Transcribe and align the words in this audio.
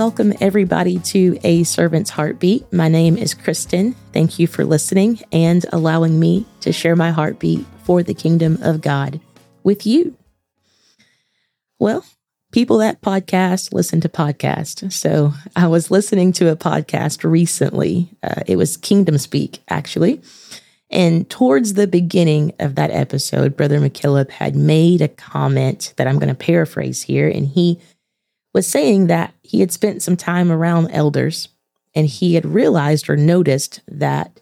Welcome, 0.00 0.32
everybody, 0.40 0.98
to 0.98 1.38
A 1.44 1.62
Servant's 1.62 2.08
Heartbeat. 2.08 2.72
My 2.72 2.88
name 2.88 3.18
is 3.18 3.34
Kristen. 3.34 3.94
Thank 4.14 4.38
you 4.38 4.46
for 4.46 4.64
listening 4.64 5.20
and 5.30 5.66
allowing 5.74 6.18
me 6.18 6.46
to 6.62 6.72
share 6.72 6.96
my 6.96 7.10
heartbeat 7.10 7.66
for 7.84 8.02
the 8.02 8.14
kingdom 8.14 8.56
of 8.62 8.80
God 8.80 9.20
with 9.62 9.84
you. 9.84 10.16
Well, 11.78 12.06
people 12.50 12.78
that 12.78 13.02
podcast 13.02 13.74
listen 13.74 14.00
to 14.00 14.08
podcasts. 14.08 14.90
So 14.90 15.34
I 15.54 15.66
was 15.66 15.90
listening 15.90 16.32
to 16.32 16.50
a 16.50 16.56
podcast 16.56 17.22
recently. 17.22 18.08
Uh, 18.22 18.40
it 18.46 18.56
was 18.56 18.78
Kingdom 18.78 19.18
Speak, 19.18 19.58
actually. 19.68 20.22
And 20.88 21.28
towards 21.28 21.74
the 21.74 21.86
beginning 21.86 22.54
of 22.58 22.74
that 22.76 22.90
episode, 22.90 23.54
Brother 23.54 23.78
McKillop 23.78 24.30
had 24.30 24.56
made 24.56 25.02
a 25.02 25.08
comment 25.08 25.92
that 25.98 26.06
I'm 26.08 26.18
going 26.18 26.30
to 26.30 26.34
paraphrase 26.34 27.02
here. 27.02 27.28
And 27.28 27.46
he 27.46 27.78
was 28.52 28.66
saying 28.66 29.06
that 29.06 29.34
he 29.42 29.60
had 29.60 29.72
spent 29.72 30.02
some 30.02 30.16
time 30.16 30.50
around 30.50 30.90
elders 30.90 31.48
and 31.94 32.06
he 32.06 32.34
had 32.34 32.46
realized 32.46 33.08
or 33.08 33.16
noticed 33.16 33.80
that 33.88 34.40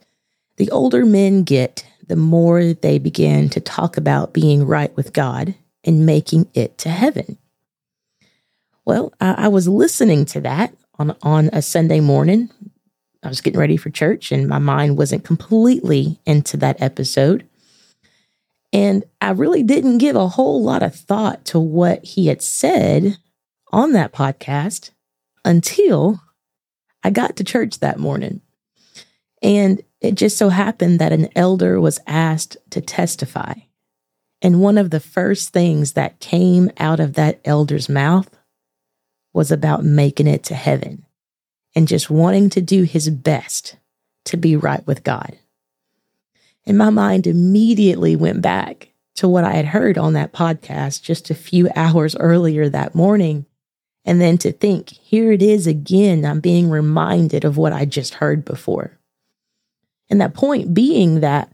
the 0.56 0.70
older 0.70 1.04
men 1.04 1.42
get, 1.42 1.86
the 2.06 2.16
more 2.16 2.72
they 2.72 2.98
begin 2.98 3.48
to 3.50 3.60
talk 3.60 3.96
about 3.96 4.32
being 4.32 4.66
right 4.66 4.94
with 4.96 5.12
God 5.12 5.54
and 5.84 6.06
making 6.06 6.48
it 6.54 6.78
to 6.78 6.88
heaven. 6.88 7.38
Well, 8.84 9.12
I, 9.20 9.44
I 9.44 9.48
was 9.48 9.68
listening 9.68 10.24
to 10.26 10.40
that 10.40 10.74
on, 10.98 11.16
on 11.22 11.50
a 11.52 11.62
Sunday 11.62 12.00
morning. 12.00 12.50
I 13.22 13.28
was 13.28 13.40
getting 13.40 13.60
ready 13.60 13.76
for 13.76 13.90
church 13.90 14.32
and 14.32 14.48
my 14.48 14.58
mind 14.58 14.96
wasn't 14.96 15.24
completely 15.24 16.18
into 16.24 16.56
that 16.58 16.80
episode. 16.80 17.46
And 18.72 19.04
I 19.20 19.30
really 19.30 19.62
didn't 19.62 19.98
give 19.98 20.16
a 20.16 20.28
whole 20.28 20.62
lot 20.62 20.82
of 20.82 20.94
thought 20.94 21.44
to 21.46 21.58
what 21.58 22.04
he 22.04 22.26
had 22.26 22.42
said 22.42 23.18
on 23.72 23.92
that 23.92 24.12
podcast 24.12 24.90
until 25.44 26.20
I 27.02 27.10
got 27.10 27.36
to 27.36 27.44
church 27.44 27.80
that 27.80 27.98
morning. 27.98 28.40
And 29.42 29.82
it 30.00 30.14
just 30.14 30.36
so 30.36 30.48
happened 30.48 30.98
that 30.98 31.12
an 31.12 31.28
elder 31.36 31.80
was 31.80 32.00
asked 32.06 32.56
to 32.70 32.80
testify. 32.80 33.54
And 34.40 34.60
one 34.60 34.78
of 34.78 34.90
the 34.90 35.00
first 35.00 35.50
things 35.50 35.92
that 35.92 36.20
came 36.20 36.70
out 36.78 37.00
of 37.00 37.14
that 37.14 37.40
elder's 37.44 37.88
mouth 37.88 38.28
was 39.32 39.50
about 39.50 39.84
making 39.84 40.26
it 40.26 40.44
to 40.44 40.54
heaven 40.54 41.04
and 41.74 41.88
just 41.88 42.10
wanting 42.10 42.50
to 42.50 42.60
do 42.60 42.82
his 42.82 43.10
best 43.10 43.76
to 44.24 44.36
be 44.36 44.56
right 44.56 44.86
with 44.86 45.04
God. 45.04 45.38
And 46.66 46.76
my 46.76 46.90
mind 46.90 47.26
immediately 47.26 48.14
went 48.14 48.42
back 48.42 48.88
to 49.16 49.28
what 49.28 49.44
I 49.44 49.54
had 49.54 49.66
heard 49.66 49.98
on 49.98 50.12
that 50.12 50.32
podcast 50.32 51.02
just 51.02 51.30
a 51.30 51.34
few 51.34 51.68
hours 51.74 52.14
earlier 52.16 52.68
that 52.68 52.94
morning. 52.94 53.46
And 54.08 54.22
then 54.22 54.38
to 54.38 54.52
think, 54.52 54.88
here 54.88 55.32
it 55.32 55.42
is 55.42 55.66
again, 55.66 56.24
I'm 56.24 56.40
being 56.40 56.70
reminded 56.70 57.44
of 57.44 57.58
what 57.58 57.74
I 57.74 57.84
just 57.84 58.14
heard 58.14 58.42
before. 58.42 58.98
And 60.08 60.18
that 60.18 60.32
point 60.32 60.72
being 60.72 61.20
that 61.20 61.52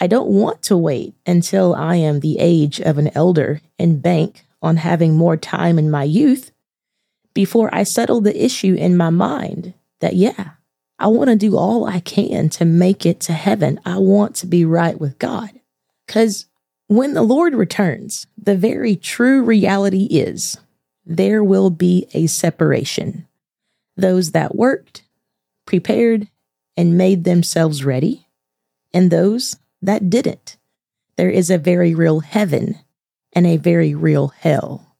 I 0.00 0.08
don't 0.08 0.30
want 0.30 0.64
to 0.64 0.76
wait 0.76 1.14
until 1.26 1.76
I 1.76 1.94
am 1.94 2.18
the 2.18 2.40
age 2.40 2.80
of 2.80 2.98
an 2.98 3.12
elder 3.14 3.60
and 3.78 4.02
bank 4.02 4.44
on 4.60 4.78
having 4.78 5.14
more 5.14 5.36
time 5.36 5.78
in 5.78 5.92
my 5.92 6.02
youth 6.02 6.50
before 7.34 7.72
I 7.72 7.84
settle 7.84 8.20
the 8.20 8.44
issue 8.44 8.74
in 8.74 8.96
my 8.96 9.10
mind 9.10 9.72
that, 10.00 10.16
yeah, 10.16 10.54
I 10.98 11.06
want 11.06 11.30
to 11.30 11.36
do 11.36 11.56
all 11.56 11.86
I 11.86 12.00
can 12.00 12.48
to 12.48 12.64
make 12.64 13.06
it 13.06 13.20
to 13.20 13.32
heaven. 13.32 13.78
I 13.86 13.98
want 13.98 14.34
to 14.36 14.48
be 14.48 14.64
right 14.64 15.00
with 15.00 15.20
God. 15.20 15.50
Because 16.08 16.46
when 16.88 17.14
the 17.14 17.22
Lord 17.22 17.54
returns, 17.54 18.26
the 18.36 18.56
very 18.56 18.96
true 18.96 19.44
reality 19.44 20.08
is 20.10 20.58
there 21.04 21.42
will 21.42 21.70
be 21.70 22.06
a 22.14 22.26
separation. 22.26 23.26
Those 23.96 24.32
that 24.32 24.54
worked, 24.54 25.02
prepared, 25.66 26.28
and 26.76 26.96
made 26.96 27.24
themselves 27.24 27.84
ready, 27.84 28.26
and 28.94 29.10
those 29.10 29.56
that 29.80 30.08
didn't. 30.08 30.56
There 31.16 31.30
is 31.30 31.50
a 31.50 31.58
very 31.58 31.94
real 31.94 32.20
heaven 32.20 32.78
and 33.32 33.46
a 33.46 33.56
very 33.56 33.94
real 33.94 34.28
hell 34.28 34.92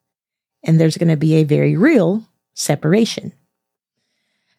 and 0.63 0.79
there's 0.79 0.97
going 0.97 1.09
to 1.09 1.17
be 1.17 1.35
a 1.35 1.43
very 1.43 1.75
real 1.75 2.23
separation. 2.53 3.33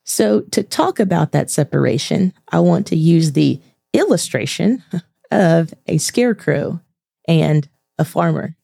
So, 0.05 0.43
to 0.53 0.63
talk 0.63 1.01
about 1.01 1.33
that 1.33 1.51
separation, 1.51 2.35
I 2.53 2.61
want 2.61 2.87
to 2.89 2.97
use 2.97 3.33
the 3.33 3.61
illustration 3.95 4.85
of 5.31 5.73
a 5.87 5.97
scarecrow 5.99 6.81
and 7.27 7.67
a 7.99 8.05
farmer. 8.05 8.57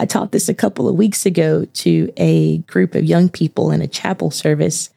I 0.00 0.06
taught 0.06 0.32
this 0.32 0.48
a 0.48 0.54
couple 0.54 0.88
of 0.88 0.94
weeks 0.94 1.26
ago 1.26 1.66
to 1.66 2.10
a 2.16 2.56
group 2.60 2.94
of 2.94 3.04
young 3.04 3.28
people 3.28 3.70
in 3.70 3.82
a 3.82 3.86
chapel 3.86 4.30
service, 4.30 4.88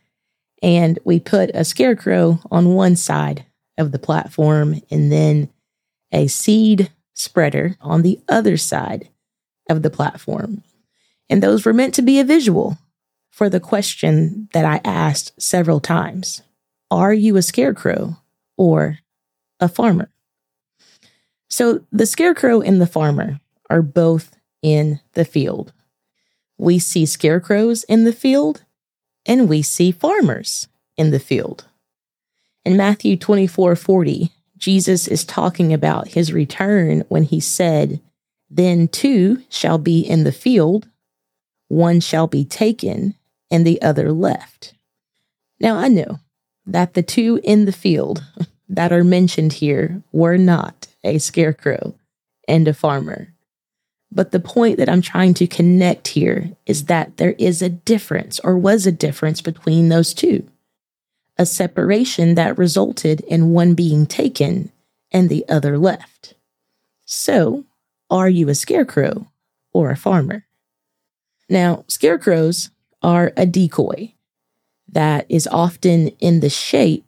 and 0.62 0.98
we 1.04 1.20
put 1.20 1.52
a 1.54 1.66
scarecrow 1.66 2.40
on 2.50 2.74
one 2.74 2.96
side 2.96 3.46
of 3.78 3.92
the 3.92 4.00
platform 4.00 4.80
and 4.90 5.12
then 5.12 5.50
a 6.14 6.28
seed 6.28 6.90
spreader 7.14 7.76
on 7.82 8.02
the 8.02 8.18
other 8.30 8.56
side 8.56 9.10
of 9.70 9.82
the 9.82 9.90
platform. 9.90 10.64
And 11.30 11.44
those 11.44 11.66
were 11.66 11.74
meant 11.74 11.94
to 11.96 12.02
be 12.02 12.22
a 12.22 12.24
visual 12.24 12.78
for 13.30 13.50
the 13.50 13.60
question 13.60 14.48
that 14.54 14.64
I 14.64 14.80
asked 14.90 15.34
several 15.38 15.82
times 15.82 16.44
Are 16.90 17.14
you 17.14 17.36
a 17.36 17.42
scarecrow 17.42 18.16
or 18.56 19.00
a 19.60 19.68
farmer? 19.68 20.10
So 21.50 21.82
the 21.92 22.06
scarecrow 22.06 22.62
and 22.62 22.80
the 22.80 22.88
farmer 22.88 23.42
are 23.70 23.82
both 23.82 24.34
in 24.64 25.02
the 25.14 25.26
field. 25.26 25.74
We 26.58 26.80
see 26.80 27.06
scarecrows 27.06 27.84
in 27.84 28.06
the 28.06 28.14
field 28.14 28.64
and 29.26 29.48
we 29.48 29.62
see 29.62 29.92
farmers 29.92 30.68
in 30.98 31.12
the 31.12 31.20
field. 31.20 31.68
In 32.66 32.78
Matthew 32.78 33.18
24 33.18 33.76
40, 33.76 34.32
Jesus 34.58 35.08
is 35.08 35.26
talking 35.26 35.74
about 35.74 36.10
his 36.10 36.32
return 36.32 37.04
when 37.10 37.24
he 37.24 37.40
said, 37.40 38.00
Then 38.50 38.88
two 38.88 39.44
shall 39.50 39.78
be 39.78 40.00
in 40.00 40.24
the 40.24 40.32
field, 40.32 40.88
one 41.68 42.00
shall 42.00 42.28
be 42.28 42.46
taken 42.46 43.16
and 43.52 43.68
the 43.68 43.82
other 43.82 44.12
left. 44.12 44.74
Now 45.60 45.78
I 45.78 45.90
know 45.90 46.20
that 46.66 46.94
the 46.94 47.04
two 47.04 47.42
in 47.44 47.66
the 47.66 47.74
field 47.74 48.24
that 48.70 48.94
are 48.94 49.04
mentioned 49.04 49.54
here 49.54 50.02
were 50.12 50.38
not 50.38 50.88
a 51.04 51.18
scarecrow 51.18 51.96
and 52.48 52.68
a 52.68 52.74
farmer. 52.74 53.33
But 54.14 54.32
the 54.32 54.40
point 54.40 54.78
that 54.78 54.90
I'm 54.90 55.02
trying 55.02 55.34
to 55.36 55.48
connect 55.48 56.10
here 56.10 56.52
is 56.68 56.86
that 56.86 57.18
there 57.18 57.36
is 57.40 57.62
a 57.62 57.70
difference, 57.70 58.40
or 58.42 58.58
was 58.58 58.86
a 58.86 58.92
difference 58.92 59.42
between 59.42 59.90
those 59.90 60.14
two. 60.14 60.48
A 61.38 61.48
separation 61.48 62.36
that 62.36 62.58
resulted 62.58 63.22
in 63.22 63.50
one 63.50 63.74
being 63.74 64.06
taken 64.06 64.72
and 65.12 65.30
the 65.30 65.44
other 65.50 65.80
left. 65.80 66.36
So, 67.06 67.66
are 68.12 68.30
you 68.30 68.50
a 68.50 68.56
scarecrow 68.56 69.32
or 69.72 69.90
a 69.90 69.98
farmer? 69.98 70.46
Now, 71.50 71.84
scarecrows 71.88 72.70
are 73.02 73.34
a 73.36 73.48
decoy 73.48 74.14
that 74.90 75.26
is 75.28 75.48
often 75.48 76.10
in 76.20 76.40
the 76.40 76.52
shape 76.52 77.06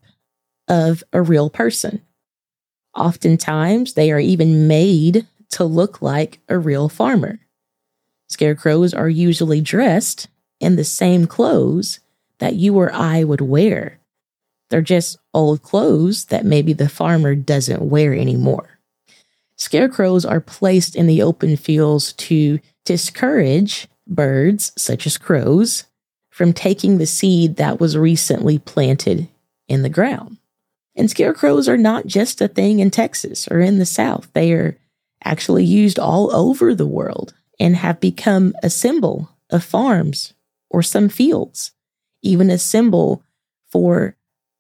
of 0.67 1.03
a 1.13 1.21
real 1.21 1.51
person. 1.51 2.01
Oftentimes, 2.95 3.93
they 3.93 4.11
are 4.11 4.19
even 4.19 4.67
made 4.67 5.27
to 5.55 5.63
look 5.63 6.01
like 6.01 6.39
a 6.49 6.57
real 6.57 6.89
farmer. 6.89 7.39
Scarecrows 8.27 8.93
are 8.93 9.07
usually 9.07 9.61
dressed 9.61 10.27
in 10.59 10.75
the 10.75 10.83
same 10.83 11.27
clothes 11.27 12.01
that 12.39 12.55
you 12.55 12.77
or 12.77 12.91
I 12.91 13.23
would 13.23 13.39
wear. 13.39 13.99
They're 14.69 14.81
just 14.81 15.17
old 15.33 15.61
clothes 15.61 16.25
that 16.25 16.43
maybe 16.43 16.73
the 16.73 16.89
farmer 16.89 17.35
doesn't 17.35 17.81
wear 17.81 18.13
anymore. 18.13 18.79
Scarecrows 19.55 20.25
are 20.25 20.41
placed 20.41 20.93
in 20.93 21.07
the 21.07 21.21
open 21.21 21.55
fields 21.55 22.11
to 22.13 22.59
discourage 22.83 23.87
birds, 24.05 24.73
such 24.77 25.07
as 25.07 25.17
crows, 25.17 25.85
from 26.29 26.51
taking 26.51 26.97
the 26.97 27.05
seed 27.05 27.55
that 27.55 27.79
was 27.79 27.97
recently 27.97 28.59
planted 28.59 29.29
in 29.69 29.83
the 29.83 29.89
ground. 29.89 30.35
And 30.97 31.09
scarecrows 31.09 31.69
are 31.69 31.77
not 31.77 32.07
just 32.07 32.41
a 32.41 32.49
thing 32.49 32.79
in 32.79 32.91
Texas 32.91 33.47
or 33.49 33.61
in 33.61 33.79
the 33.79 33.85
South, 33.85 34.27
they 34.33 34.51
are 34.51 34.77
actually 35.25 35.65
used 35.65 35.99
all 35.99 36.33
over 36.33 36.73
the 36.73 36.85
world 36.85 37.33
and 37.59 37.75
have 37.75 37.99
become 37.99 38.53
a 38.63 38.69
symbol 38.69 39.29
of 39.49 39.63
farms 39.63 40.33
or 40.69 40.81
some 40.81 41.09
fields, 41.09 41.71
even 42.21 42.49
a 42.49 42.57
symbol 42.57 43.23
for 43.69 44.15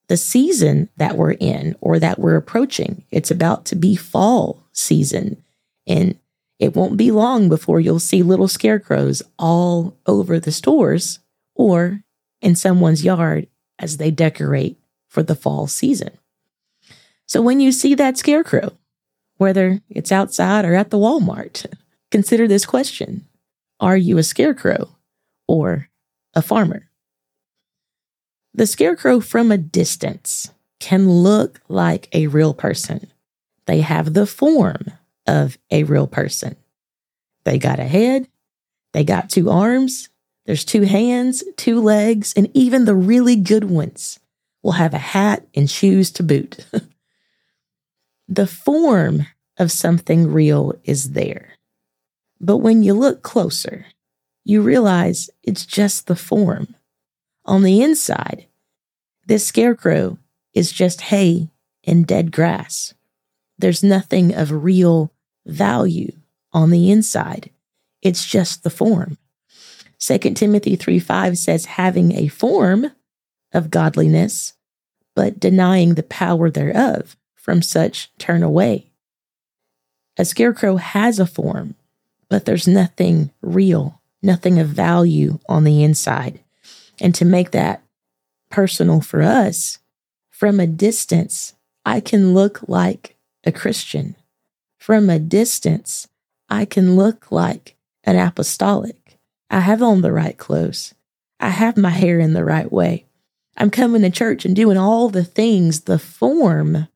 the 0.07 0.17
season 0.17 0.89
that 0.97 1.17
we're 1.17 1.33
in 1.33 1.75
or 1.81 1.99
that 1.99 2.19
we're 2.19 2.35
approaching. 2.35 3.03
It's 3.11 3.31
about 3.31 3.65
to 3.65 3.75
be 3.75 3.95
fall 3.95 4.63
season. 4.71 5.41
And 5.87 6.17
it 6.59 6.75
won't 6.75 6.97
be 6.97 7.11
long 7.11 7.49
before 7.49 7.79
you'll 7.79 7.99
see 7.99 8.23
little 8.23 8.47
scarecrows 8.47 9.21
all 9.37 9.97
over 10.05 10.39
the 10.39 10.51
stores 10.51 11.19
or 11.53 12.03
in 12.41 12.55
someone's 12.55 13.03
yard 13.03 13.47
as 13.79 13.97
they 13.97 14.11
decorate 14.11 14.77
for 15.07 15.23
the 15.23 15.35
fall 15.35 15.67
season. 15.67 16.11
So 17.25 17.41
when 17.41 17.59
you 17.59 17.71
see 17.71 17.95
that 17.95 18.17
scarecrow, 18.17 18.77
whether 19.37 19.81
it's 19.89 20.11
outside 20.11 20.65
or 20.65 20.75
at 20.75 20.89
the 20.89 20.97
Walmart, 20.97 21.65
consider 22.11 22.47
this 22.47 22.65
question 22.65 23.25
Are 23.79 23.97
you 23.97 24.17
a 24.17 24.23
scarecrow 24.23 24.89
or 25.47 25.89
a 26.33 26.41
farmer? 26.41 26.89
The 28.53 28.67
scarecrow 28.67 29.19
from 29.19 29.51
a 29.51 29.57
distance 29.57 30.51
can 30.79 31.09
look 31.09 31.61
like 31.67 32.07
a 32.13 32.27
real 32.27 32.53
person. 32.53 33.11
They 33.65 33.81
have 33.81 34.13
the 34.13 34.25
form 34.25 34.91
of 35.27 35.57
a 35.71 35.83
real 35.83 36.07
person. 36.07 36.55
They 37.43 37.57
got 37.57 37.79
a 37.79 37.85
head, 37.85 38.27
they 38.93 39.03
got 39.03 39.29
two 39.29 39.49
arms, 39.49 40.09
there's 40.45 40.63
two 40.63 40.83
hands, 40.83 41.43
two 41.57 41.81
legs, 41.81 42.33
and 42.37 42.49
even 42.53 42.85
the 42.85 42.95
really 42.95 43.35
good 43.35 43.65
ones 43.65 44.19
will 44.63 44.73
have 44.73 44.93
a 44.93 44.99
hat 44.99 45.45
and 45.53 45.69
shoes 45.69 46.11
to 46.11 46.23
boot. 46.23 46.65
the 48.27 48.47
form 48.47 49.27
of 49.57 49.71
something 49.71 50.31
real 50.31 50.73
is 50.83 51.11
there. 51.11 51.55
But 52.39 52.57
when 52.57 52.83
you 52.83 52.93
look 52.93 53.21
closer, 53.21 53.85
you 54.43 54.61
realize 54.61 55.29
it's 55.43 55.65
just 55.65 56.07
the 56.07 56.15
form. 56.15 56.75
On 57.45 57.63
the 57.63 57.81
inside, 57.81 58.45
this 59.25 59.45
scarecrow 59.45 60.17
is 60.53 60.71
just 60.71 61.01
hay 61.01 61.49
and 61.83 62.05
dead 62.05 62.31
grass. 62.31 62.93
There's 63.57 63.83
nothing 63.83 64.33
of 64.33 64.63
real 64.63 65.11
value 65.45 66.11
on 66.51 66.71
the 66.71 66.91
inside. 66.91 67.51
It's 68.01 68.25
just 68.25 68.63
the 68.63 68.69
form. 68.69 69.17
2 69.99 70.17
Timothy 70.17 70.75
3 70.75 70.99
5 70.99 71.37
says, 71.37 71.65
having 71.65 72.11
a 72.13 72.27
form 72.27 72.91
of 73.53 73.71
godliness, 73.71 74.53
but 75.15 75.39
denying 75.39 75.95
the 75.95 76.03
power 76.03 76.49
thereof, 76.49 77.15
from 77.45 77.61
such 77.61 78.09
turn 78.17 78.41
away. 78.41 78.89
A 80.17 80.25
scarecrow 80.25 80.77
has 80.77 81.19
a 81.19 81.27
form, 81.27 81.75
but 82.27 82.45
there's 82.45 82.67
nothing 82.67 83.29
real, 83.43 84.01
nothing 84.23 84.57
of 84.57 84.69
value 84.69 85.37
on 85.47 85.63
the 85.63 85.83
inside. 85.83 86.39
And 86.99 87.13
to 87.13 87.23
make 87.23 87.51
that 87.51 87.83
personal 88.49 88.99
for 88.99 89.21
us, 89.21 89.77
from 90.31 90.59
a 90.59 90.65
distance, 90.65 91.53
I 91.85 91.99
can 91.99 92.33
look 92.33 92.67
like 92.67 93.15
a 93.43 93.51
Christian. 93.51 94.15
From 94.79 95.07
a 95.07 95.19
distance, 95.19 96.07
I 96.49 96.65
can 96.65 96.95
look 96.95 97.31
like 97.31 97.75
an 98.05 98.17
apostolic. 98.17 99.19
I 99.51 99.59
have 99.59 99.83
on 99.83 100.01
the 100.01 100.11
right 100.11 100.35
clothes. 100.35 100.95
I 101.39 101.49
have 101.49 101.77
my 101.77 101.91
hair 101.91 102.19
in 102.19 102.33
the 102.33 102.43
right 102.43 102.71
way. 102.71 103.05
I'm 103.55 103.69
coming 103.69 104.01
to 104.01 104.09
church 104.09 104.45
and 104.45 104.55
doing 104.55 104.77
all 104.79 105.09
the 105.09 105.23
things. 105.23 105.81
The 105.81 105.99
form, 105.99 106.87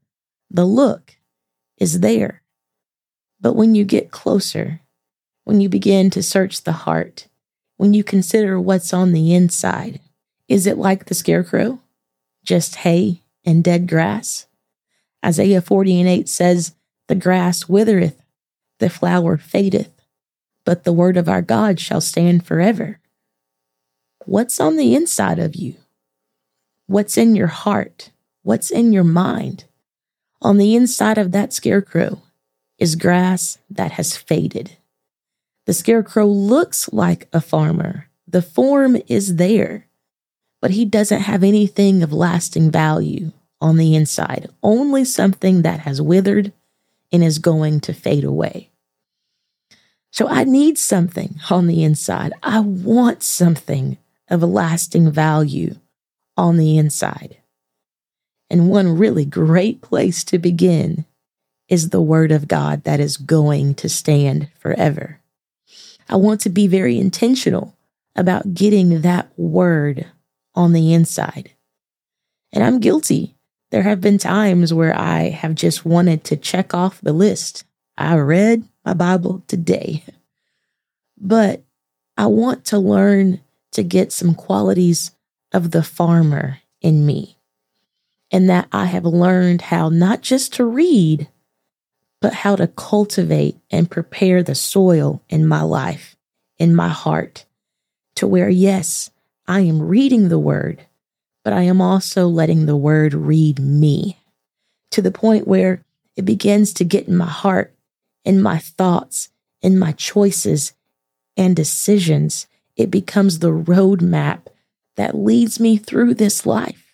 the 0.49 0.65
look 0.65 1.17
is 1.77 1.99
there. 1.99 2.41
But 3.39 3.53
when 3.53 3.75
you 3.75 3.85
get 3.85 4.11
closer, 4.11 4.81
when 5.43 5.61
you 5.61 5.69
begin 5.69 6.09
to 6.11 6.23
search 6.23 6.63
the 6.63 6.71
heart, 6.71 7.27
when 7.77 7.93
you 7.93 8.03
consider 8.03 8.59
what's 8.59 8.93
on 8.93 9.13
the 9.13 9.33
inside, 9.33 10.01
is 10.47 10.67
it 10.67 10.77
like 10.77 11.05
the 11.05 11.13
scarecrow? 11.13 11.79
Just 12.43 12.77
hay 12.77 13.21
and 13.45 13.63
dead 13.63 13.87
grass? 13.87 14.47
Isaiah 15.25 15.61
40 15.61 16.01
and 16.01 16.09
8 16.09 16.29
says, 16.29 16.75
The 17.07 17.15
grass 17.15 17.69
withereth, 17.69 18.21
the 18.79 18.89
flower 18.89 19.37
fadeth, 19.37 20.01
but 20.65 20.83
the 20.83 20.93
word 20.93 21.17
of 21.17 21.29
our 21.29 21.41
God 21.41 21.79
shall 21.79 22.01
stand 22.01 22.45
forever. 22.45 22.99
What's 24.25 24.59
on 24.59 24.77
the 24.77 24.95
inside 24.95 25.39
of 25.39 25.55
you? 25.55 25.75
What's 26.87 27.17
in 27.17 27.35
your 27.35 27.47
heart? 27.47 28.11
What's 28.43 28.69
in 28.69 28.91
your 28.91 29.03
mind? 29.03 29.65
On 30.41 30.57
the 30.57 30.75
inside 30.75 31.17
of 31.17 31.31
that 31.31 31.51
scarecrow 31.53 32.21
is 32.77 32.95
grass 32.95 33.57
that 33.69 33.91
has 33.91 34.15
faded. 34.15 34.77
The 35.65 35.73
scarecrow 35.73 36.25
looks 36.25 36.91
like 36.93 37.27
a 37.33 37.41
farmer. 37.41 38.09
The 38.27 38.41
form 38.41 38.97
is 39.07 39.35
there, 39.35 39.87
but 40.61 40.71
he 40.71 40.85
doesn't 40.85 41.21
have 41.21 41.43
anything 41.43 42.01
of 42.03 42.13
lasting 42.13 42.71
value 42.71 43.31
on 43.59 43.77
the 43.77 43.95
inside, 43.95 44.49
only 44.63 45.03
something 45.03 45.63
that 45.63 45.81
has 45.81 46.01
withered 46.01 46.53
and 47.11 47.23
is 47.23 47.39
going 47.39 47.81
to 47.81 47.93
fade 47.93 48.23
away. 48.23 48.69
So 50.11 50.27
I 50.27 50.43
need 50.43 50.77
something 50.77 51.35
on 51.49 51.67
the 51.67 51.83
inside. 51.83 52.33
I 52.41 52.61
want 52.61 53.23
something 53.23 53.97
of 54.29 54.41
lasting 54.41 55.11
value 55.11 55.75
on 56.37 56.57
the 56.57 56.77
inside. 56.77 57.37
And 58.49 58.69
one 58.69 58.97
really 58.97 59.25
great 59.25 59.81
place 59.81 60.23
to 60.25 60.39
begin 60.39 61.05
is 61.67 61.89
the 61.89 62.01
Word 62.01 62.31
of 62.31 62.47
God 62.47 62.83
that 62.83 62.99
is 62.99 63.17
going 63.17 63.75
to 63.75 63.89
stand 63.89 64.49
forever. 64.57 65.19
I 66.07 66.15
want 66.15 66.41
to 66.41 66.49
be 66.49 66.67
very 66.67 66.97
intentional 66.97 67.75
about 68.15 68.53
getting 68.53 69.01
that 69.01 69.31
Word 69.37 70.07
on 70.55 70.73
the 70.73 70.93
inside. 70.93 71.51
And 72.51 72.63
I'm 72.63 72.79
guilty 72.79 73.35
there 73.71 73.83
have 73.83 74.01
been 74.01 74.17
times 74.17 74.73
where 74.73 74.97
I 74.97 75.29
have 75.29 75.55
just 75.55 75.85
wanted 75.85 76.23
to 76.25 76.37
check 76.37 76.73
off 76.73 77.01
the 77.01 77.13
list. 77.13 77.65
I 77.97 78.15
read 78.15 78.63
my 78.83 78.93
Bible 78.93 79.43
today. 79.47 80.03
But 81.17 81.63
I 82.17 82.25
want 82.27 82.65
to 82.65 82.79
learn 82.79 83.41
to 83.73 83.83
get 83.83 84.11
some 84.11 84.33
qualities 84.33 85.11
of 85.51 85.71
the 85.71 85.83
farmer 85.83 86.59
in 86.81 87.05
me. 87.05 87.38
And 88.31 88.49
that 88.49 88.67
I 88.71 88.85
have 88.85 89.05
learned 89.05 89.63
how 89.63 89.89
not 89.89 90.21
just 90.21 90.53
to 90.55 90.65
read, 90.65 91.29
but 92.21 92.33
how 92.33 92.55
to 92.55 92.67
cultivate 92.67 93.57
and 93.71 93.89
prepare 93.89 94.43
the 94.43 94.55
soil 94.55 95.21
in 95.29 95.47
my 95.47 95.61
life, 95.61 96.15
in 96.57 96.75
my 96.75 96.89
heart, 96.89 97.45
to 98.15 98.27
where, 98.27 98.49
yes, 98.49 99.09
I 99.47 99.61
am 99.61 99.81
reading 99.81 100.29
the 100.29 100.39
word, 100.39 100.85
but 101.43 101.53
I 101.53 101.63
am 101.63 101.81
also 101.81 102.27
letting 102.27 102.65
the 102.65 102.75
word 102.75 103.13
read 103.13 103.59
me 103.59 104.19
to 104.91 105.01
the 105.01 105.11
point 105.11 105.47
where 105.47 105.83
it 106.15 106.25
begins 106.25 106.73
to 106.73 106.83
get 106.83 107.07
in 107.07 107.15
my 107.15 107.25
heart, 107.25 107.73
in 108.25 108.41
my 108.41 108.59
thoughts, 108.59 109.29
in 109.61 109.79
my 109.79 109.93
choices 109.93 110.73
and 111.37 111.55
decisions. 111.55 112.47
It 112.75 112.91
becomes 112.91 113.39
the 113.39 113.51
roadmap 113.51 114.47
that 114.97 115.15
leads 115.15 115.59
me 115.59 115.77
through 115.77 116.15
this 116.15 116.45
life 116.45 116.88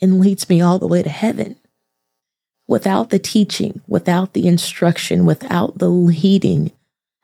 and 0.00 0.20
leads 0.20 0.48
me 0.48 0.60
all 0.60 0.78
the 0.78 0.86
way 0.86 1.02
to 1.02 1.08
heaven. 1.08 1.56
Without 2.68 3.10
the 3.10 3.18
teaching, 3.18 3.80
without 3.86 4.32
the 4.32 4.46
instruction, 4.46 5.24
without 5.24 5.78
the 5.78 5.88
leading 5.88 6.72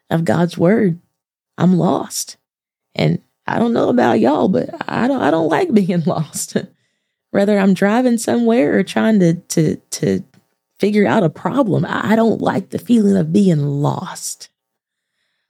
of 0.08 0.24
God's 0.24 0.56
word, 0.56 1.00
I'm 1.58 1.76
lost. 1.76 2.36
And 2.94 3.20
I 3.46 3.58
don't 3.58 3.72
know 3.72 3.88
about 3.88 4.20
y'all, 4.20 4.48
but 4.48 4.70
I 4.88 5.08
don't 5.08 5.20
I 5.20 5.31
don't 5.31 5.48
like 5.48 5.72
being 5.74 6.05
lost. 6.05 6.56
Whether 7.31 7.58
I'm 7.58 7.74
driving 7.74 8.19
somewhere 8.19 8.79
or 8.79 8.82
trying 8.82 9.20
to 9.20 9.34
to 9.34 9.76
to 9.76 10.22
figure 10.79 11.06
out 11.06 11.22
a 11.22 11.31
problem, 11.31 11.84
I 11.88 12.17
don't 12.17 12.41
like 12.41 12.70
the 12.70 12.79
feeling 12.79 13.17
of 13.17 13.32
being 13.32 13.64
lost. 13.64 14.48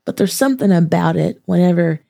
But 0.04 0.16
there's 0.16 0.34
something 0.34 0.72
about 0.72 1.16
it 1.16 1.40
whenever 1.44 2.00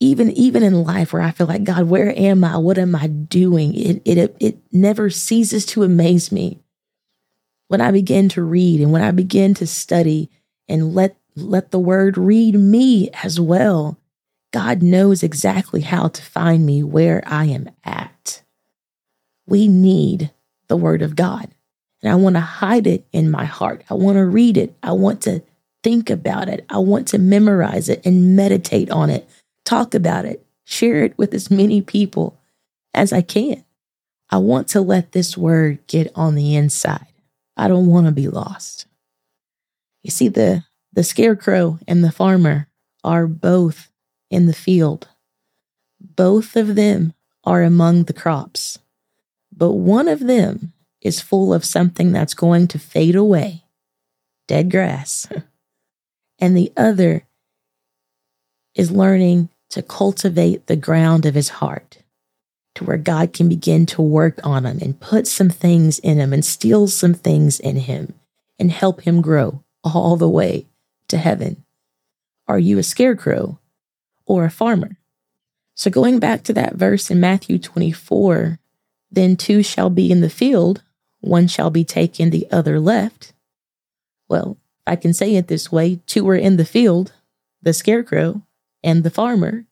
even 0.00 0.30
even 0.32 0.62
in 0.62 0.84
life 0.84 1.12
where 1.12 1.22
I 1.22 1.30
feel 1.30 1.46
like 1.46 1.64
God, 1.64 1.84
where 1.84 2.16
am 2.16 2.44
I? 2.44 2.56
What 2.56 2.78
am 2.78 2.94
I 2.94 3.06
doing? 3.06 3.74
It 3.74 4.02
it 4.04 4.36
it 4.40 4.58
never 4.72 5.10
ceases 5.10 5.66
to 5.66 5.82
amaze 5.82 6.30
me 6.30 6.60
when 7.68 7.80
I 7.80 7.90
begin 7.90 8.28
to 8.30 8.42
read 8.42 8.80
and 8.80 8.92
when 8.92 9.02
I 9.02 9.10
begin 9.10 9.54
to 9.54 9.66
study 9.66 10.30
and 10.68 10.94
let 10.94 11.16
let 11.34 11.70
the 11.70 11.78
word 11.78 12.16
read 12.18 12.54
me 12.54 13.10
as 13.22 13.40
well 13.40 13.98
God 14.52 14.82
knows 14.82 15.22
exactly 15.22 15.82
how 15.82 16.08
to 16.08 16.22
find 16.22 16.64
me 16.64 16.82
where 16.82 17.22
I 17.26 17.46
am 17.46 17.68
at. 17.84 18.42
We 19.46 19.68
need 19.68 20.30
the 20.68 20.76
Word 20.76 21.02
of 21.02 21.16
God. 21.16 21.50
And 22.02 22.12
I 22.12 22.14
want 22.14 22.36
to 22.36 22.40
hide 22.40 22.86
it 22.86 23.06
in 23.12 23.30
my 23.30 23.44
heart. 23.44 23.82
I 23.90 23.94
want 23.94 24.16
to 24.16 24.24
read 24.24 24.56
it. 24.56 24.74
I 24.82 24.92
want 24.92 25.22
to 25.22 25.42
think 25.82 26.10
about 26.10 26.48
it. 26.48 26.64
I 26.70 26.78
want 26.78 27.08
to 27.08 27.18
memorize 27.18 27.88
it 27.88 28.04
and 28.04 28.36
meditate 28.36 28.90
on 28.90 29.10
it, 29.10 29.28
talk 29.68 29.94
about 29.94 30.24
it, 30.24 30.44
share 30.64 31.04
it 31.04 31.16
with 31.18 31.34
as 31.34 31.50
many 31.50 31.82
people 31.82 32.38
as 32.94 33.12
I 33.12 33.20
can. 33.20 33.64
I 34.30 34.38
want 34.38 34.68
to 34.68 34.80
let 34.80 35.12
this 35.12 35.36
word 35.36 35.86
get 35.86 36.10
on 36.14 36.34
the 36.34 36.56
inside. 36.56 37.06
I 37.56 37.68
don't 37.68 37.86
want 37.86 38.06
to 38.06 38.12
be 38.12 38.28
lost. 38.28 38.86
You 40.02 40.10
see, 40.10 40.28
the, 40.28 40.64
the 40.92 41.04
scarecrow 41.04 41.78
and 41.86 42.02
the 42.02 42.12
farmer 42.12 42.68
are 43.04 43.26
both 43.26 43.90
in 44.30 44.46
the 44.46 44.54
field. 44.54 45.08
Both 46.00 46.56
of 46.56 46.74
them 46.74 47.12
are 47.44 47.62
among 47.62 48.04
the 48.04 48.12
crops, 48.12 48.78
but 49.54 49.72
one 49.72 50.08
of 50.08 50.20
them 50.20 50.72
is 51.00 51.20
full 51.20 51.52
of 51.52 51.64
something 51.64 52.12
that's 52.12 52.34
going 52.34 52.68
to 52.68 52.78
fade 52.78 53.16
away 53.16 53.64
dead 54.46 54.70
grass. 54.70 55.28
and 56.38 56.56
the 56.56 56.72
other 56.76 57.26
is 58.74 58.90
learning 58.90 59.50
to 59.70 59.82
cultivate 59.82 60.66
the 60.66 60.76
ground 60.76 61.26
of 61.26 61.34
his 61.34 61.48
heart 61.48 61.98
to 62.74 62.84
where 62.84 62.96
God 62.96 63.32
can 63.32 63.48
begin 63.48 63.86
to 63.86 64.02
work 64.02 64.38
on 64.44 64.64
him 64.64 64.78
and 64.80 65.00
put 65.00 65.26
some 65.26 65.50
things 65.50 65.98
in 65.98 66.18
him 66.18 66.32
and 66.32 66.44
steal 66.44 66.86
some 66.86 67.14
things 67.14 67.58
in 67.58 67.76
him 67.76 68.14
and 68.58 68.70
help 68.70 69.02
him 69.02 69.20
grow 69.20 69.62
all 69.82 70.16
the 70.16 70.28
way 70.28 70.66
to 71.08 71.18
heaven. 71.18 71.64
Are 72.46 72.58
you 72.58 72.78
a 72.78 72.82
scarecrow 72.82 73.58
or 74.28 74.44
a 74.44 74.50
farmer. 74.50 74.96
So, 75.74 75.90
going 75.90 76.20
back 76.20 76.44
to 76.44 76.52
that 76.52 76.74
verse 76.74 77.10
in 77.10 77.18
Matthew 77.18 77.58
24, 77.58 78.58
then 79.10 79.36
two 79.36 79.62
shall 79.62 79.90
be 79.90 80.12
in 80.12 80.20
the 80.20 80.30
field, 80.30 80.82
one 81.20 81.48
shall 81.48 81.70
be 81.70 81.84
taken, 81.84 82.30
the 82.30 82.46
other 82.52 82.78
left. 82.78 83.32
Well, 84.28 84.58
I 84.86 84.96
can 84.96 85.14
say 85.14 85.34
it 85.34 85.48
this 85.48 85.72
way 85.72 86.00
two 86.06 86.28
are 86.28 86.36
in 86.36 86.58
the 86.58 86.64
field, 86.64 87.12
the 87.62 87.72
scarecrow 87.72 88.42
and 88.82 89.02
the 89.02 89.10
farmer. 89.10 89.64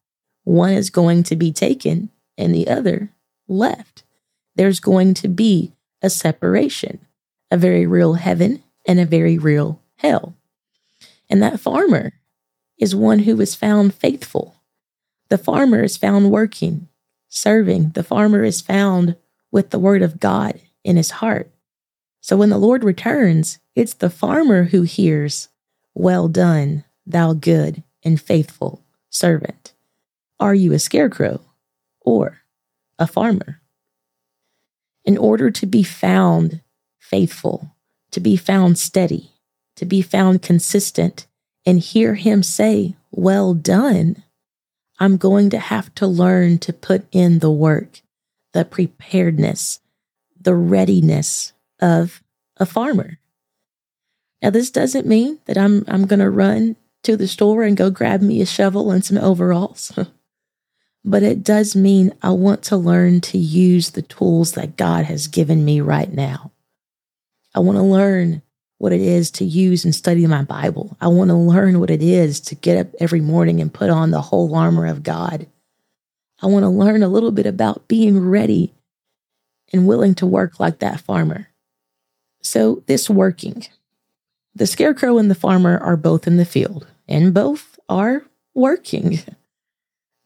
One 0.44 0.72
is 0.72 0.90
going 0.90 1.22
to 1.24 1.36
be 1.36 1.52
taken 1.52 2.10
and 2.38 2.54
the 2.54 2.68
other 2.68 3.10
left. 3.48 4.04
There's 4.54 4.80
going 4.80 5.14
to 5.14 5.28
be 5.28 5.72
a 6.02 6.10
separation, 6.10 7.06
a 7.50 7.56
very 7.56 7.86
real 7.86 8.14
heaven 8.14 8.62
and 8.86 9.00
a 9.00 9.06
very 9.06 9.38
real 9.38 9.80
hell. 9.96 10.34
And 11.28 11.42
that 11.42 11.60
farmer 11.60 12.12
is 12.78 12.94
one 12.94 13.20
who 13.20 13.40
is 13.40 13.54
found 13.54 13.94
faithful. 13.94 14.56
The 15.28 15.38
farmer 15.38 15.82
is 15.82 15.96
found 15.96 16.30
working, 16.30 16.88
serving. 17.28 17.90
The 17.90 18.04
farmer 18.04 18.44
is 18.44 18.60
found 18.60 19.16
with 19.50 19.70
the 19.70 19.78
word 19.78 20.02
of 20.02 20.20
God 20.20 20.60
in 20.84 20.96
his 20.96 21.10
heart. 21.10 21.50
So 22.20 22.36
when 22.36 22.50
the 22.50 22.58
Lord 22.58 22.84
returns, 22.84 23.58
it's 23.74 23.94
the 23.94 24.10
farmer 24.10 24.64
who 24.64 24.82
hears, 24.82 25.48
Well 25.94 26.28
done, 26.28 26.84
thou 27.04 27.32
good 27.32 27.82
and 28.04 28.20
faithful 28.20 28.82
servant. 29.16 29.72
Are 30.38 30.54
you 30.54 30.72
a 30.72 30.78
scarecrow 30.78 31.40
or 32.00 32.42
a 32.98 33.06
farmer? 33.06 33.60
In 35.04 35.16
order 35.16 35.50
to 35.50 35.66
be 35.66 35.82
found 35.82 36.60
faithful, 36.98 37.74
to 38.10 38.20
be 38.20 38.36
found 38.36 38.78
steady, 38.78 39.30
to 39.76 39.84
be 39.84 40.02
found 40.02 40.42
consistent, 40.42 41.26
and 41.64 41.80
hear 41.80 42.14
him 42.14 42.42
say, 42.42 42.96
Well 43.10 43.54
done, 43.54 44.22
I'm 44.98 45.16
going 45.16 45.50
to 45.50 45.58
have 45.58 45.94
to 45.96 46.06
learn 46.06 46.58
to 46.58 46.72
put 46.72 47.06
in 47.12 47.40
the 47.40 47.50
work, 47.50 48.00
the 48.52 48.64
preparedness, 48.64 49.80
the 50.40 50.54
readiness 50.54 51.52
of 51.80 52.22
a 52.56 52.66
farmer. 52.66 53.18
Now, 54.42 54.50
this 54.50 54.70
doesn't 54.70 55.06
mean 55.06 55.38
that 55.46 55.58
I'm, 55.58 55.84
I'm 55.88 56.06
going 56.06 56.20
to 56.20 56.30
run 56.30 56.76
to 57.06 57.16
the 57.16 57.28
store 57.28 57.62
and 57.62 57.76
go 57.76 57.90
grab 57.90 58.20
me 58.20 58.40
a 58.40 58.46
shovel 58.46 58.90
and 58.90 59.04
some 59.04 59.18
overalls. 59.18 59.98
but 61.04 61.22
it 61.22 61.42
does 61.42 61.76
mean 61.76 62.12
I 62.22 62.30
want 62.30 62.62
to 62.64 62.76
learn 62.76 63.20
to 63.22 63.38
use 63.38 63.90
the 63.90 64.02
tools 64.02 64.52
that 64.52 64.76
God 64.76 65.04
has 65.06 65.28
given 65.28 65.64
me 65.64 65.80
right 65.80 66.12
now. 66.12 66.52
I 67.54 67.60
want 67.60 67.76
to 67.78 67.82
learn 67.82 68.42
what 68.78 68.92
it 68.92 69.00
is 69.00 69.30
to 69.30 69.44
use 69.44 69.84
and 69.84 69.94
study 69.94 70.26
my 70.26 70.42
Bible. 70.42 70.96
I 71.00 71.08
want 71.08 71.30
to 71.30 71.36
learn 71.36 71.80
what 71.80 71.90
it 71.90 72.02
is 72.02 72.40
to 72.40 72.54
get 72.54 72.76
up 72.76 72.94
every 73.00 73.20
morning 73.20 73.60
and 73.60 73.72
put 73.72 73.88
on 73.88 74.10
the 74.10 74.20
whole 74.20 74.54
armor 74.54 74.86
of 74.86 75.02
God. 75.02 75.46
I 76.42 76.46
want 76.46 76.64
to 76.64 76.68
learn 76.68 77.02
a 77.02 77.08
little 77.08 77.30
bit 77.30 77.46
about 77.46 77.88
being 77.88 78.28
ready 78.28 78.74
and 79.72 79.86
willing 79.86 80.14
to 80.16 80.26
work 80.26 80.60
like 80.60 80.80
that 80.80 81.00
farmer. 81.00 81.48
So, 82.42 82.82
this 82.86 83.08
working. 83.08 83.66
The 84.54 84.66
scarecrow 84.66 85.18
and 85.18 85.30
the 85.30 85.34
farmer 85.34 85.78
are 85.78 85.96
both 85.96 86.26
in 86.26 86.36
the 86.36 86.44
field, 86.44 86.86
and 87.08 87.34
both 87.34 87.78
are 87.88 88.24
working. 88.54 89.20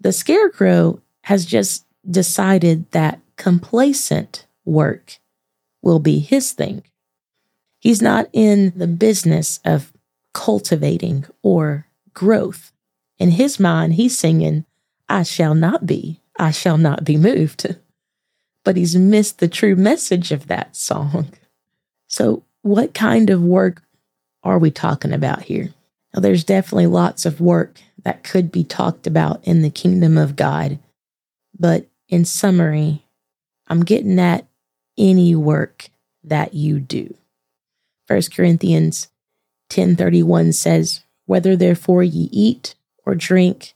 The 0.01 0.13
scarecrow 0.13 1.01
has 1.25 1.45
just 1.45 1.85
decided 2.09 2.91
that 2.93 3.21
complacent 3.37 4.47
work 4.65 5.19
will 5.83 5.99
be 5.99 6.19
his 6.19 6.53
thing. 6.53 6.83
He's 7.79 8.03
not 8.03 8.29
in 8.33 8.73
the 8.77 8.87
business 8.87 9.61
of 9.65 9.93
cultivating 10.33 11.25
or 11.43 11.87
growth. 12.15 12.73
In 13.19 13.33
his 13.33 13.59
mind, 13.59 13.95
he's 13.95 14.17
singing, 14.17 14.65
I 15.09 15.23
shall 15.23 15.55
not 15.55 15.87
be, 15.87 16.21
I 16.39 16.51
shall 16.51 16.79
not 16.79 17.05
be 17.05 17.17
moved. 17.17 17.77
But 18.63 18.77
he's 18.77 18.95
missed 18.95 19.39
the 19.39 19.49
true 19.49 19.75
message 19.75 20.33
of 20.33 20.49
that 20.49 20.77
song. 20.77 21.33
So, 22.09 22.43
what 22.61 22.93
kind 22.93 23.31
of 23.31 23.41
work 23.41 23.83
are 24.43 24.59
we 24.59 24.71
talking 24.71 25.15
about 25.15 25.45
here? 25.45 25.73
Now, 26.15 26.21
there's 26.21 26.45
definitely 26.45 26.87
lots 26.87 27.25
of 27.25 27.41
work 27.41 27.81
that 28.03 28.25
could 28.25 28.51
be 28.51 28.65
talked 28.65 29.07
about 29.07 29.47
in 29.47 29.63
the 29.63 29.71
kingdom 29.71 30.19
of 30.19 30.37
God. 30.37 30.79
But 31.59 31.87
in 32.09 32.25
summary, 32.25 33.05
I'm 33.69 33.85
getting 33.85 34.19
at 34.19 34.47
any 34.99 35.35
work 35.35 35.91
that 36.25 36.55
you 36.55 36.81
do. 36.81 37.15
1 38.07 38.33
Corinthians 38.35 39.09
10:31 39.69 40.53
says, 40.53 41.01
"Whether 41.27 41.57
therefore 41.57 42.03
ye 42.03 42.29
eat 42.33 42.75
or 43.07 43.15
drink 43.15 43.75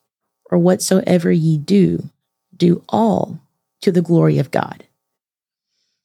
or 0.50 0.58
whatsoever 0.58 1.30
ye 1.30 1.56
do, 1.56 2.10
do 2.56 2.82
all 2.88 3.38
to 3.80 3.92
the 3.92 4.02
glory 4.02 4.38
of 4.38 4.50
God." 4.50 4.84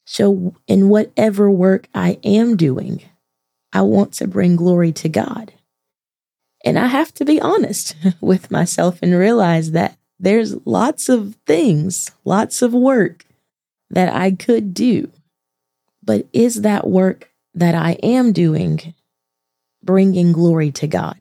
So 0.06 0.54
in 0.68 0.90
whatever 0.90 1.50
work 1.50 1.88
I 1.94 2.20
am 2.24 2.56
doing, 2.56 3.02
I 3.74 3.82
want 3.82 4.14
to 4.14 4.28
bring 4.28 4.56
glory 4.56 4.92
to 4.94 5.10
God. 5.10 5.54
And 6.66 6.78
I 6.78 6.88
have 6.88 7.13
to 7.16 7.25
be 7.25 7.39
honest 7.39 7.96
with 8.22 8.51
myself 8.51 9.00
and 9.01 9.13
realize 9.13 9.72
that 9.72 9.98
there's 10.20 10.56
lots 10.66 11.08
of 11.08 11.36
things, 11.46 12.12
lots 12.25 12.62
of 12.62 12.74
work 12.74 13.25
that 13.89 14.13
I 14.13 14.32
could 14.32 14.74
do. 14.74 15.12
But 16.04 16.28
is 16.34 16.62
that 16.62 16.88
work 16.88 17.32
that 17.54 17.75
I 17.75 17.92
am 18.04 18.32
doing 18.34 18.94
bringing 19.84 20.32
glory 20.32 20.72
to 20.72 20.88
God. 20.88 21.18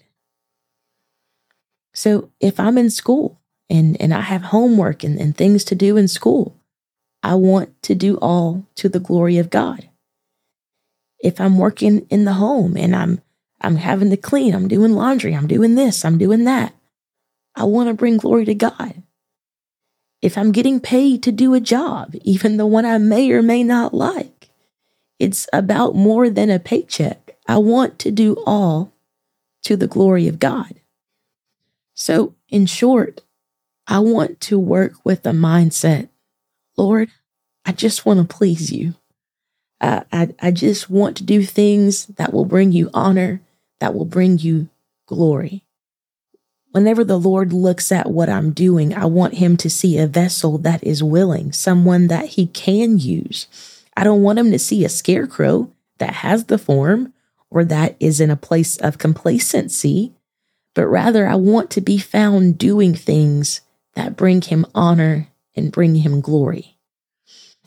So 1.95 2.30
if 2.40 2.61
I'm 2.61 2.78
in 2.78 2.90
school 2.90 3.40
and, 3.71 4.00
and 4.00 4.12
I 4.12 4.21
have 4.21 4.42
homework 4.42 5.04
and, 5.04 5.18
and 5.18 5.37
things 5.37 5.64
to 5.64 5.75
do 5.75 5.97
in 5.97 6.09
school, 6.09 6.57
I 7.23 7.35
want 7.35 7.83
to 7.85 7.95
do 7.95 8.16
all 8.18 8.66
to 8.76 8.88
the 8.88 9.00
glory 9.00 9.38
of 9.38 9.50
God. 9.50 9.88
If 11.21 11.40
I'm 11.40 11.59
working 11.59 12.07
in 12.11 12.25
the 12.25 12.35
home 12.35 12.76
and 12.76 12.95
I'm 12.95 13.21
I'm 13.61 13.77
having 13.77 14.11
to 14.11 14.17
clean, 14.17 14.55
I'm 14.55 14.69
doing 14.69 14.93
laundry, 14.93 15.35
I'm 15.35 15.47
doing 15.47 15.75
this, 15.75 16.05
I'm 16.05 16.19
doing 16.19 16.45
that. 16.45 16.75
I 17.55 17.65
want 17.65 17.88
to 17.88 17.95
bring 17.95 18.19
glory 18.19 18.45
to 18.45 18.55
God. 18.55 19.03
If 20.23 20.37
I'm 20.37 20.53
getting 20.53 20.81
paid 20.81 21.23
to 21.25 21.33
do 21.33 21.55
a 21.55 21.61
job, 21.61 22.15
even 22.23 22.57
the 22.57 22.67
one 22.67 22.85
I 22.85 22.99
may 22.99 23.31
or 23.33 23.43
may 23.43 23.62
not 23.62 23.95
like, 23.95 24.50
it's 25.19 25.49
about 25.53 25.95
more 25.95 26.31
than 26.31 26.50
a 26.50 26.59
paycheck. 26.59 27.37
I 27.47 27.59
want 27.59 27.99
to 28.00 28.11
do 28.11 28.37
all 28.47 28.93
to 29.65 29.77
the 29.77 29.87
glory 29.88 30.29
of 30.29 30.38
God. 30.38 30.81
So, 31.95 32.35
in 32.49 32.67
short, 32.67 33.23
I 33.87 33.99
want 33.99 34.41
to 34.43 34.59
work 34.59 34.93
with 35.05 35.27
a 35.27 35.31
mindset 35.31 36.09
Lord, 36.79 37.11
I 37.67 37.73
just 37.73 38.07
want 38.07 38.21
to 38.21 38.37
please 38.37 38.73
you. 38.73 38.95
I, 39.81 40.05
I, 40.12 40.29
I 40.41 40.50
just 40.53 40.88
want 40.88 41.17
to 41.19 41.25
do 41.25 41.43
things 41.43 42.07
that 42.07 42.33
will 42.33 42.45
bring 42.45 42.73
you 42.73 42.88
honor, 42.95 43.43
that 43.80 43.94
will 43.94 44.04
bring 44.04 44.38
you 44.38 44.68
glory. 45.06 45.64
Whenever 46.73 47.02
the 47.02 47.18
Lord 47.18 47.52
looks 47.52 47.90
at 47.90 48.11
what 48.11 48.28
I'm 48.28 48.52
doing, 48.52 48.94
I 48.94 49.06
want 49.06 49.35
him 49.35 49.56
to 49.58 49.70
see 49.70 49.99
a 49.99 50.06
vessel 50.06 50.58
that 50.58 50.85
is 50.85 51.02
willing, 51.02 51.52
someone 51.52 52.08
that 52.08 52.26
he 52.26 52.47
can 52.47 52.99
use 52.99 53.47
I 53.99 54.04
don't 54.04 54.23
want 54.23 54.38
him 54.38 54.52
to 54.52 54.61
see 54.61 54.85
a 54.85 54.88
scarecrow 54.88 55.73
that 55.99 56.14
has 56.14 56.44
the 56.44 56.56
form 56.56 57.12
or 57.50 57.64
that 57.64 57.97
is 57.99 58.20
in 58.20 58.30
a 58.30 58.37
place 58.37 58.76
of 58.76 58.97
complacency, 58.97 60.12
but 60.73 60.87
rather 60.87 61.26
I 61.26 61.35
want 61.35 61.68
to 61.73 61.80
be 61.80 61.99
found 61.99 62.58
doing 62.58 62.94
things 62.94 63.61
that 63.94 64.16
bring 64.16 64.40
him 64.40 64.66
honor 64.73 65.26
and 65.56 65.73
bring 65.73 65.97
him 65.97 66.20
glory. 66.20 66.78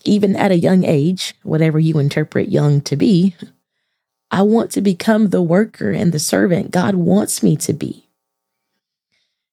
Even 0.06 0.38
at 0.38 0.52
a 0.52 0.58
young 0.58 0.86
age, 0.86 1.36
whatever 1.44 1.80
you 1.80 2.00
interpret 2.00 2.48
young 2.48 2.80
to 2.80 2.96
be, 2.96 3.36
I 4.32 4.44
want 4.44 4.72
to 4.72 4.82
become 4.82 5.30
the 5.30 5.42
worker 5.42 5.92
and 5.92 6.12
the 6.12 6.20
servant 6.20 6.72
God 6.72 6.96
wants 6.96 7.44
me 7.44 7.58
to 7.58 7.74
be. 7.74 8.08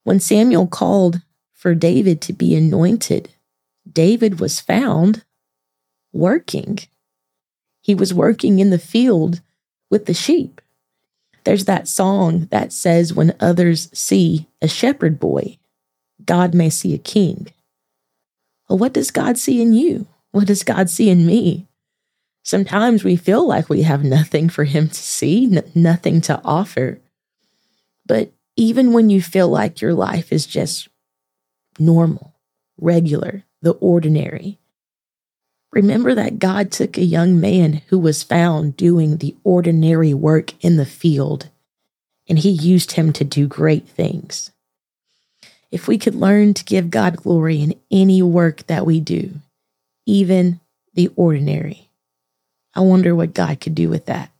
When 0.04 0.20
Samuel 0.20 0.68
called 0.68 1.20
for 1.52 1.74
David 1.74 2.20
to 2.22 2.32
be 2.32 2.54
anointed, 2.54 3.30
David 3.90 4.38
was 4.38 4.60
found 4.60 5.24
working. 6.12 6.78
He 7.82 7.94
was 7.94 8.14
working 8.14 8.60
in 8.60 8.70
the 8.70 8.78
field 8.78 9.40
with 9.90 10.06
the 10.06 10.14
sheep. 10.14 10.60
There's 11.44 11.64
that 11.64 11.88
song 11.88 12.46
that 12.50 12.72
says, 12.72 13.12
When 13.12 13.34
others 13.40 13.90
see 13.92 14.48
a 14.62 14.68
shepherd 14.68 15.18
boy, 15.18 15.58
God 16.24 16.54
may 16.54 16.70
see 16.70 16.94
a 16.94 16.98
king. 16.98 17.48
Well, 18.68 18.78
what 18.78 18.92
does 18.92 19.10
God 19.10 19.38
see 19.38 19.62
in 19.62 19.72
you? 19.72 20.06
What 20.30 20.46
does 20.46 20.62
God 20.62 20.90
see 20.90 21.08
in 21.08 21.26
me? 21.26 21.67
Sometimes 22.42 23.04
we 23.04 23.16
feel 23.16 23.46
like 23.46 23.68
we 23.68 23.82
have 23.82 24.04
nothing 24.04 24.48
for 24.48 24.64
Him 24.64 24.88
to 24.88 24.94
see, 24.94 25.44
n- 25.56 25.70
nothing 25.74 26.20
to 26.22 26.40
offer. 26.44 26.98
But 28.06 28.32
even 28.56 28.92
when 28.92 29.10
you 29.10 29.20
feel 29.22 29.48
like 29.48 29.80
your 29.80 29.94
life 29.94 30.32
is 30.32 30.46
just 30.46 30.88
normal, 31.78 32.34
regular, 32.78 33.44
the 33.60 33.72
ordinary, 33.72 34.58
Remember 35.72 36.14
that 36.14 36.38
God 36.38 36.72
took 36.72 36.96
a 36.96 37.04
young 37.04 37.40
man 37.40 37.82
who 37.88 37.98
was 37.98 38.22
found 38.22 38.76
doing 38.76 39.18
the 39.18 39.36
ordinary 39.44 40.14
work 40.14 40.52
in 40.64 40.76
the 40.76 40.86
field, 40.86 41.50
and 42.28 42.38
he 42.38 42.50
used 42.50 42.92
him 42.92 43.12
to 43.14 43.24
do 43.24 43.46
great 43.46 43.86
things. 43.86 44.50
If 45.70 45.86
we 45.86 45.98
could 45.98 46.14
learn 46.14 46.54
to 46.54 46.64
give 46.64 46.90
God 46.90 47.18
glory 47.18 47.60
in 47.60 47.74
any 47.90 48.22
work 48.22 48.66
that 48.66 48.86
we 48.86 49.00
do, 49.00 49.34
even 50.06 50.60
the 50.94 51.10
ordinary, 51.16 51.87
I 52.78 52.80
wonder 52.80 53.12
what 53.12 53.34
God 53.34 53.58
could 53.58 53.74
do 53.74 53.88
with 53.88 54.06
that. 54.06 54.30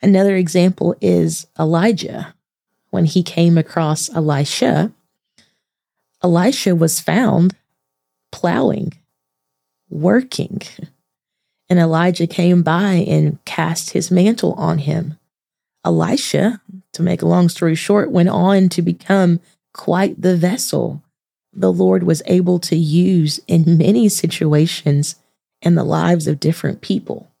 Another 0.00 0.34
example 0.34 0.96
is 1.02 1.46
Elijah. 1.60 2.34
When 2.88 3.04
he 3.04 3.22
came 3.22 3.58
across 3.58 4.08
Elisha, 4.08 4.90
Elisha 6.24 6.74
was 6.74 7.00
found 7.00 7.54
plowing, 8.30 8.94
working. 9.90 10.62
And 11.68 11.78
Elijah 11.78 12.26
came 12.26 12.62
by 12.62 13.04
and 13.06 13.44
cast 13.44 13.90
his 13.90 14.10
mantle 14.10 14.54
on 14.54 14.78
him. 14.78 15.18
Elisha, 15.84 16.62
to 16.94 17.02
make 17.02 17.20
a 17.20 17.28
long 17.28 17.50
story 17.50 17.74
short, 17.74 18.10
went 18.10 18.30
on 18.30 18.70
to 18.70 18.80
become 18.80 19.38
quite 19.74 20.18
the 20.18 20.34
vessel 20.34 21.02
the 21.52 21.72
Lord 21.72 22.04
was 22.04 22.22
able 22.24 22.58
to 22.60 22.76
use 22.76 23.38
in 23.46 23.76
many 23.76 24.08
situations 24.08 25.16
in 25.62 25.74
the 25.74 25.84
lives 25.84 26.26
of 26.26 26.40
different 26.40 26.82
people. 26.82 27.32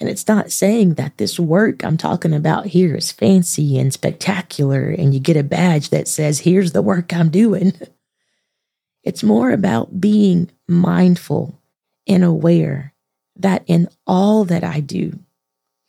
And 0.00 0.08
it's 0.08 0.26
not 0.26 0.50
saying 0.50 0.94
that 0.94 1.18
this 1.18 1.38
work 1.38 1.84
I'm 1.84 1.98
talking 1.98 2.32
about 2.32 2.66
here 2.66 2.94
is 2.94 3.12
fancy 3.12 3.78
and 3.78 3.92
spectacular 3.92 4.88
and 4.88 5.12
you 5.12 5.20
get 5.20 5.36
a 5.36 5.42
badge 5.42 5.90
that 5.90 6.08
says, 6.08 6.40
here's 6.40 6.72
the 6.72 6.82
work 6.82 7.12
I'm 7.12 7.30
doing. 7.30 7.72
It's 9.02 9.22
more 9.22 9.50
about 9.50 9.98
being 9.98 10.50
mindful 10.68 11.58
and 12.06 12.22
aware 12.22 12.92
that 13.34 13.64
in 13.66 13.88
all 14.06 14.44
that 14.44 14.62
I 14.62 14.80
do, 14.80 15.18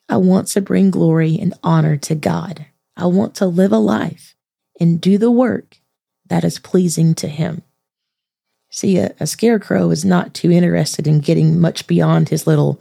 I 0.08 0.16
want 0.16 0.48
to 0.50 0.62
bring 0.62 0.92
glory 0.92 1.38
and 1.38 1.54
honor 1.62 1.98
to 1.98 2.16
God. 2.16 2.68
I 2.96 3.08
want 3.08 3.36
to 3.36 3.48
live 3.48 3.74
a 3.74 3.80
life 3.80 4.36
and 4.80 5.02
do 5.02 5.18
the 5.18 5.30
work 5.32 5.78
that 6.28 6.44
is 6.46 6.58
pleasing 6.58 7.14
to 7.16 7.28
Him. 7.28 7.64
See, 8.72 8.98
a, 8.98 9.14
a, 9.20 9.28
scarecrow 9.28 9.92
is 9.92 10.06
not 10.06 10.34
too 10.34 10.50
interested 10.50 11.06
in 11.06 11.20
getting 11.20 11.60
much 11.60 11.88
beyond 11.88 12.30
his 12.30 12.48
little 12.48 12.80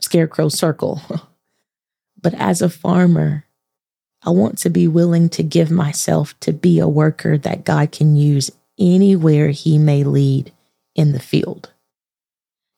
scarecrow 0.00 0.48
circle. 0.48 1.00
but 2.20 2.34
as 2.34 2.60
a 2.60 2.68
farmer, 2.68 3.44
I 4.24 4.30
want 4.30 4.58
to 4.58 4.70
be 4.70 4.88
willing 4.88 5.28
to 5.30 5.44
give 5.44 5.70
myself 5.70 6.38
to 6.40 6.52
be 6.52 6.80
a 6.80 6.88
worker 6.88 7.38
that 7.38 7.64
God 7.64 7.92
can 7.92 8.16
use 8.16 8.50
anywhere 8.78 9.50
He 9.50 9.78
may 9.78 10.02
lead 10.02 10.52
in 10.96 11.12
the 11.12 11.20
field. 11.20 11.72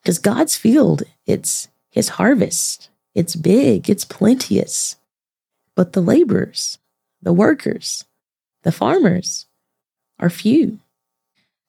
Because 0.02 0.18
God's 0.18 0.56
field, 0.56 1.04
it's 1.26 1.68
His 1.90 2.10
harvest, 2.10 2.90
it's 3.14 3.34
big, 3.34 3.88
it's 3.88 4.04
plenteous. 4.04 4.96
But 5.74 5.94
the 5.94 6.02
laborers, 6.02 6.78
the 7.22 7.32
workers, 7.32 8.04
the 8.64 8.72
farmers 8.72 9.46
are 10.18 10.28
few. 10.28 10.80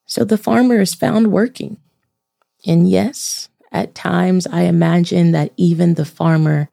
So 0.09 0.25
the 0.25 0.39
farmer 0.39 0.81
is 0.81 0.95
found 0.95 1.31
working. 1.31 1.77
And 2.65 2.89
yes, 2.89 3.47
at 3.71 3.93
times, 3.93 4.47
I 4.47 4.63
imagine 4.63 5.33
that 5.33 5.53
even 5.55 5.93
the 5.93 6.03
farmer 6.03 6.69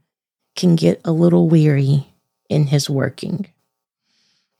can 0.56 0.74
get 0.74 1.02
a 1.04 1.12
little 1.12 1.46
weary 1.46 2.14
in 2.48 2.68
his 2.68 2.88
working. 2.88 3.46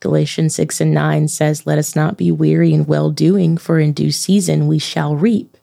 Galatians 0.01 0.55
6 0.57 0.83
and 0.83 0.93
9 0.93 1.29
says, 1.29 1.67
Let 1.67 1.79
us 1.79 1.97
not 1.97 2.19
be 2.19 2.31
weary 2.31 2.75
in 2.75 2.85
well 2.85 3.11
doing, 3.11 3.57
for 3.57 3.81
in 3.81 3.95
due 3.95 4.13
season 4.13 4.67
we 4.67 4.79
shall 4.79 5.17
reap, 5.17 5.57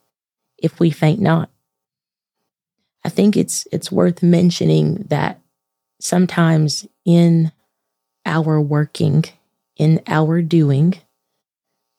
if 0.58 0.80
we 0.80 0.90
faint 0.90 1.22
not. 1.22 1.52
I 3.06 3.10
think 3.10 3.38
it's 3.38 3.68
it's 3.72 3.92
worth 3.92 4.24
mentioning 4.24 5.06
that 5.10 5.40
sometimes 6.00 6.88
in 7.06 7.52
our 8.26 8.60
working, 8.60 9.26
in 9.78 10.02
our 10.08 10.42
doing, 10.42 10.96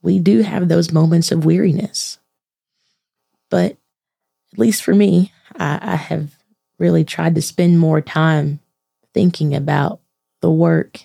we 0.04 0.18
do 0.18 0.42
have 0.42 0.68
those 0.68 0.92
moments 0.92 1.32
of 1.32 1.46
weariness. 1.46 2.18
But 3.50 3.78
at 4.52 4.58
least 4.58 4.82
for 4.82 4.94
me, 4.94 5.32
I, 5.56 5.78
I 5.80 5.96
have 5.96 6.36
really 6.78 7.04
tried 7.04 7.34
to 7.36 7.42
spend 7.42 7.80
more 7.80 8.02
time 8.02 8.60
thinking 9.14 9.54
about 9.54 10.00
the 10.42 10.50
work 10.50 11.00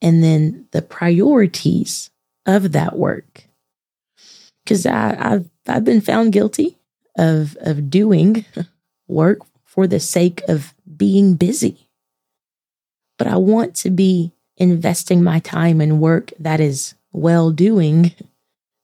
and 0.00 0.22
then 0.22 0.68
the 0.70 0.82
priorities 0.82 2.10
of 2.46 2.70
that 2.72 2.96
work. 2.96 3.44
Because 4.62 4.86
I've 4.86 5.50
I've 5.66 5.84
been 5.84 6.00
found 6.00 6.32
guilty 6.32 6.78
of 7.18 7.56
of 7.60 7.90
doing 7.90 8.44
work 9.08 9.40
for 9.64 9.88
the 9.88 9.98
sake 9.98 10.42
of 10.46 10.74
being 10.96 11.34
busy. 11.34 11.88
But 13.18 13.26
I 13.26 13.36
want 13.36 13.74
to 13.76 13.90
be 13.90 14.32
investing 14.56 15.24
my 15.24 15.40
time 15.40 15.80
in 15.80 15.98
work 15.98 16.32
that 16.38 16.60
is 16.60 16.94
well 17.12 17.50
doing 17.50 18.12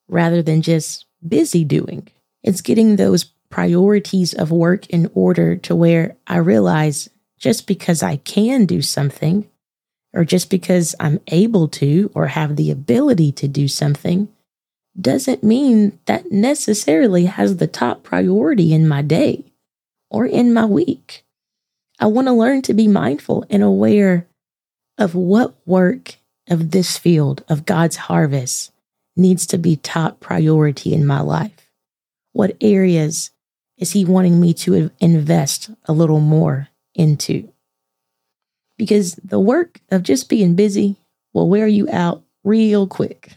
rather 0.09 0.43
than 0.43 0.63
just 0.63 1.07
busy 1.27 1.65
doing. 1.65 2.09
It's 2.43 2.61
getting 2.61 2.97
those 2.97 3.25
priorities 3.51 4.35
of 4.35 4.51
work 4.51 4.87
in 4.89 5.11
order 5.15 5.57
to 5.57 5.75
where 5.75 6.17
I 6.27 6.37
realize 6.39 7.09
just 7.39 7.67
because 7.67 8.03
I 8.03 8.17
can 8.17 8.67
do 8.67 8.83
something, 8.83 9.49
or 10.13 10.25
just 10.25 10.51
because 10.51 10.95
I'm 10.99 11.21
able 11.29 11.69
to 11.69 12.11
or 12.15 12.27
have 12.27 12.57
the 12.57 12.71
ability 12.71 13.33
to 13.33 13.49
do 13.49 13.69
something, 13.69 14.29
doesn't 15.01 15.45
mean 15.45 15.99
that 16.07 16.33
necessarily 16.33 17.27
has 17.27 17.57
the 17.57 17.67
top 17.67 18.03
priority 18.03 18.73
in 18.73 18.89
my 18.89 19.03
day 19.03 19.45
or 20.11 20.27
in 20.27 20.53
my 20.53 20.65
week. 20.65 21.25
I 22.01 22.07
want 22.07 22.27
to 22.27 22.33
learn 22.33 22.63
to 22.63 22.75
be 22.75 22.89
mindful 22.89 23.45
and 23.51 23.63
aware 23.63 24.27
of 24.97 25.15
what 25.15 25.55
work 25.67 26.17
of 26.49 26.71
this 26.71 26.99
field 26.99 27.45
of 27.49 27.67
God's 27.67 27.97
harvest 27.97 28.73
needs 29.17 29.47
to 29.49 29.59
be 29.59 29.77
top 29.77 30.21
priority 30.21 30.95
in 30.95 31.07
my 31.07 31.21
life. 31.21 31.71
What 32.33 32.57
areas 32.61 33.31
is 33.77 33.93
he 33.93 34.05
wanting 34.05 34.41
me 34.41 34.55
to 34.55 34.91
invest 35.01 35.71
a 35.87 35.93
little 35.93 36.21
more 36.21 36.69
into? 36.95 37.53
Because 38.77 39.15
the 39.17 39.41
work 39.41 39.81
of 39.91 40.03
just 40.03 40.29
being 40.29 40.55
busy 40.55 40.97
will 41.33 41.49
wear 41.49 41.67
you 41.67 41.89
out 41.91 42.23
real 42.45 42.87
quick. 42.87 43.33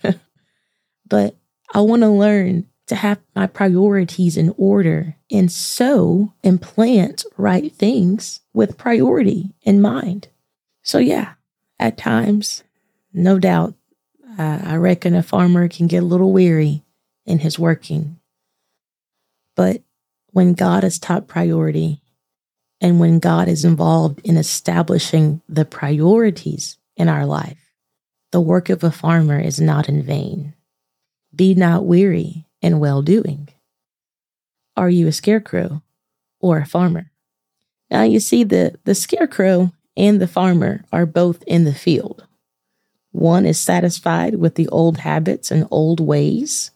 but 1.07 1.35
I 1.73 1.81
want 1.81 2.03
to 2.03 2.09
learn 2.09 2.67
to 2.87 2.95
have 2.95 3.19
my 3.35 3.47
priorities 3.47 4.37
in 4.37 4.53
order 4.57 5.15
and 5.31 5.51
sow 5.51 6.33
and 6.43 6.61
plant 6.61 7.23
right 7.37 7.71
things 7.71 8.41
with 8.53 8.77
priority 8.77 9.53
in 9.61 9.81
mind. 9.81 10.27
So, 10.83 10.97
yeah, 10.97 11.33
at 11.79 11.97
times, 11.97 12.63
no 13.13 13.39
doubt, 13.39 13.75
uh, 14.37 14.59
I 14.63 14.75
reckon 14.75 15.15
a 15.15 15.23
farmer 15.23 15.67
can 15.67 15.87
get 15.87 16.03
a 16.03 16.05
little 16.05 16.31
weary 16.31 16.83
in 17.25 17.39
his 17.39 17.59
working. 17.59 18.19
But 19.55 19.81
when 20.27 20.53
God 20.53 20.83
is 20.83 20.97
top 20.97 21.27
priority 21.27 22.01
and 22.79 22.99
when 22.99 23.19
God 23.19 23.47
is 23.47 23.65
involved 23.65 24.21
in 24.23 24.37
establishing 24.37 25.41
the 25.47 25.65
priorities 25.65 26.77
in 26.95 27.09
our 27.09 27.25
life, 27.25 27.57
the 28.31 28.41
work 28.41 28.69
of 28.69 28.83
a 28.83 28.91
farmer 28.91 29.39
is 29.39 29.59
not 29.59 29.89
in 29.89 30.01
vain. 30.01 30.53
Be 31.35 31.53
not 31.53 31.85
weary 31.85 32.45
in 32.61 32.79
well 32.79 33.01
doing. 33.01 33.49
Are 34.77 34.89
you 34.89 35.07
a 35.07 35.11
scarecrow 35.11 35.83
or 36.39 36.59
a 36.59 36.65
farmer? 36.65 37.11
Now 37.89 38.03
you 38.03 38.21
see 38.21 38.45
the, 38.45 38.79
the 38.85 38.95
scarecrow 38.95 39.73
and 39.97 40.21
the 40.21 40.27
farmer 40.27 40.85
are 40.93 41.05
both 41.05 41.43
in 41.43 41.65
the 41.65 41.75
field. 41.75 42.25
One 43.11 43.45
is 43.45 43.59
satisfied 43.59 44.35
with 44.35 44.55
the 44.55 44.67
old 44.69 44.99
habits 44.99 45.51
and 45.51 45.67
old 45.69 45.99
ways, 45.99 46.71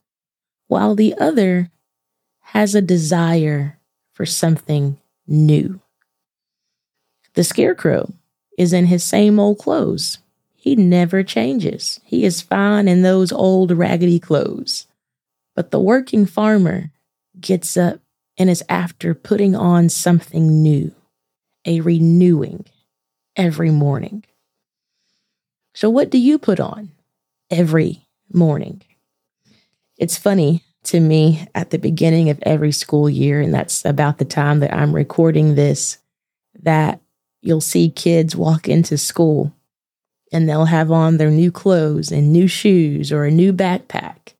while 0.67 0.95
the 0.95 1.15
other 1.17 1.71
has 2.41 2.75
a 2.75 2.81
desire 2.81 3.79
for 4.13 4.25
something 4.25 4.97
new. 5.27 5.79
The 7.33 7.43
scarecrow 7.43 8.13
is 8.57 8.73
in 8.73 8.85
his 8.85 9.03
same 9.03 9.39
old 9.39 9.59
clothes. 9.59 10.19
He 10.55 10.75
never 10.75 11.23
changes. 11.23 11.99
He 12.03 12.25
is 12.25 12.41
fine 12.41 12.87
in 12.87 13.01
those 13.01 13.31
old 13.31 13.71
raggedy 13.71 14.19
clothes. 14.19 14.87
But 15.55 15.71
the 15.71 15.79
working 15.79 16.25
farmer 16.25 16.91
gets 17.39 17.77
up 17.77 17.99
and 18.37 18.49
is 18.49 18.63
after 18.67 19.13
putting 19.13 19.55
on 19.55 19.89
something 19.89 20.61
new, 20.61 20.93
a 21.65 21.81
renewing 21.81 22.65
every 23.35 23.71
morning. 23.71 24.23
So, 25.75 25.89
what 25.89 26.09
do 26.09 26.17
you 26.17 26.39
put 26.39 26.61
on 26.61 26.91
every 27.51 28.07
morning? 28.31 28.81
It's 29.97 30.17
funny 30.17 30.63
to 30.85 31.01
me 31.01 31.47
at 31.53 31.71
the 31.71 31.77
beginning 31.77 32.29
of 32.29 32.39
every 32.43 32.71
school 32.71 33.09
year, 33.09 33.41
and 33.41 33.53
that's 33.53 33.83
about 33.83 34.17
the 34.17 34.25
time 34.25 34.61
that 34.61 34.73
I'm 34.73 34.95
recording 34.95 35.55
this, 35.55 35.97
that 36.61 37.01
you'll 37.41 37.59
see 37.59 37.89
kids 37.89 38.37
walk 38.37 38.69
into 38.69 38.97
school 38.97 39.53
and 40.31 40.47
they'll 40.47 40.65
have 40.65 40.91
on 40.91 41.17
their 41.17 41.29
new 41.29 41.51
clothes 41.51 42.09
and 42.09 42.31
new 42.31 42.47
shoes 42.47 43.11
or 43.11 43.25
a 43.25 43.31
new 43.31 43.51
backpack. 43.51 44.33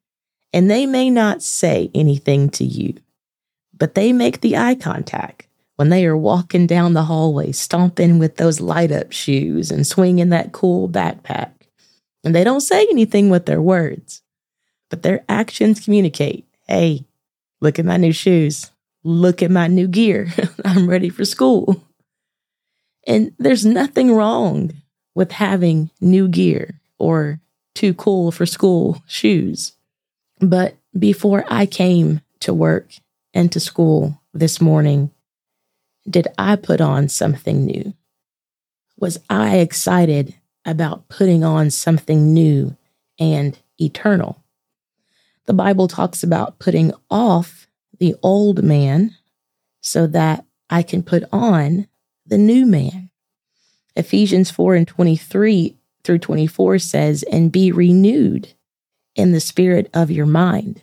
And 0.53 0.71
they 0.71 0.85
may 0.85 1.09
not 1.09 1.43
say 1.43 1.91
anything 1.93 2.49
to 2.51 2.63
you, 2.63 2.95
but 3.77 3.93
they 3.93 4.13
make 4.13 4.39
the 4.39 4.55
eye 4.55 4.75
contact 4.75 5.47
when 5.75 5.89
they 5.89 6.05
are 6.05 6.17
walking 6.17 6.67
down 6.67 6.93
the 6.93 7.03
hallway, 7.03 7.51
stomping 7.51 8.19
with 8.19 8.37
those 8.37 8.61
light 8.61 8.91
up 8.91 9.11
shoes 9.11 9.71
and 9.71 9.85
swinging 9.85 10.29
that 10.29 10.51
cool 10.51 10.87
backpack. 10.87 11.51
And 12.23 12.33
they 12.33 12.43
don't 12.43 12.61
say 12.61 12.87
anything 12.89 13.29
with 13.29 13.45
their 13.45 13.61
words, 13.61 14.21
but 14.89 15.03
their 15.03 15.23
actions 15.29 15.83
communicate 15.83 16.45
hey, 16.67 17.05
look 17.61 17.77
at 17.77 17.85
my 17.85 17.97
new 17.97 18.11
shoes. 18.11 18.71
Look 19.03 19.43
at 19.43 19.51
my 19.51 19.67
new 19.67 19.87
gear. 19.87 20.29
I'm 20.65 20.89
ready 20.89 21.09
for 21.09 21.25
school. 21.25 21.83
And 23.05 23.33
there's 23.37 23.65
nothing 23.65 24.11
wrong 24.11 24.71
with 25.13 25.31
having 25.31 25.91
new 26.01 26.27
gear 26.27 26.81
or 26.97 27.39
too 27.75 27.93
cool 27.93 28.31
for 28.31 28.45
school 28.45 29.03
shoes. 29.05 29.73
But 30.39 30.75
before 30.97 31.45
I 31.47 31.65
came 31.65 32.21
to 32.39 32.53
work 32.53 32.93
and 33.33 33.51
to 33.51 33.59
school 33.59 34.19
this 34.33 34.59
morning, 34.59 35.11
did 36.09 36.27
I 36.37 36.55
put 36.55 36.81
on 36.81 37.09
something 37.09 37.65
new? 37.65 37.93
Was 38.97 39.17
I 39.29 39.57
excited 39.57 40.35
about 40.65 41.07
putting 41.09 41.43
on 41.43 41.69
something 41.69 42.33
new 42.33 42.75
and 43.19 43.57
eternal? 43.79 44.43
The 45.45 45.53
Bible 45.53 45.87
talks 45.87 46.23
about 46.23 46.59
putting 46.59 46.91
off 47.09 47.67
the 47.99 48.15
old 48.23 48.63
man 48.63 49.15
so 49.81 50.07
that 50.07 50.45
I 50.69 50.81
can 50.81 51.03
put 51.03 51.23
on 51.31 51.87
the 52.25 52.37
new 52.37 52.65
man. 52.65 53.09
Ephesians 53.95 54.51
4 54.51 54.75
and 54.75 54.87
23 54.87 55.77
through 56.03 56.19
24 56.19 56.79
says, 56.79 57.23
And 57.23 57.51
be 57.51 57.71
renewed 57.71 58.53
in 59.15 59.31
the 59.31 59.39
spirit 59.39 59.89
of 59.93 60.11
your 60.11 60.25
mind, 60.25 60.81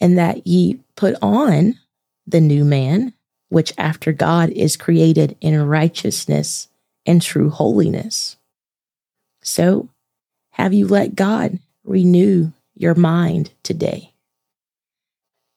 and 0.00 0.18
that 0.18 0.46
ye 0.46 0.80
put 0.96 1.14
on 1.22 1.78
the 2.26 2.40
new 2.40 2.64
man, 2.64 3.14
which 3.48 3.72
after 3.78 4.12
God 4.12 4.50
is 4.50 4.76
created 4.76 5.36
in 5.40 5.60
righteousness 5.62 6.68
and 7.06 7.22
true 7.22 7.50
holiness. 7.50 8.36
So, 9.42 9.88
have 10.52 10.74
you 10.74 10.86
let 10.86 11.14
God 11.14 11.58
renew 11.84 12.52
your 12.74 12.94
mind 12.94 13.52
today? 13.62 14.12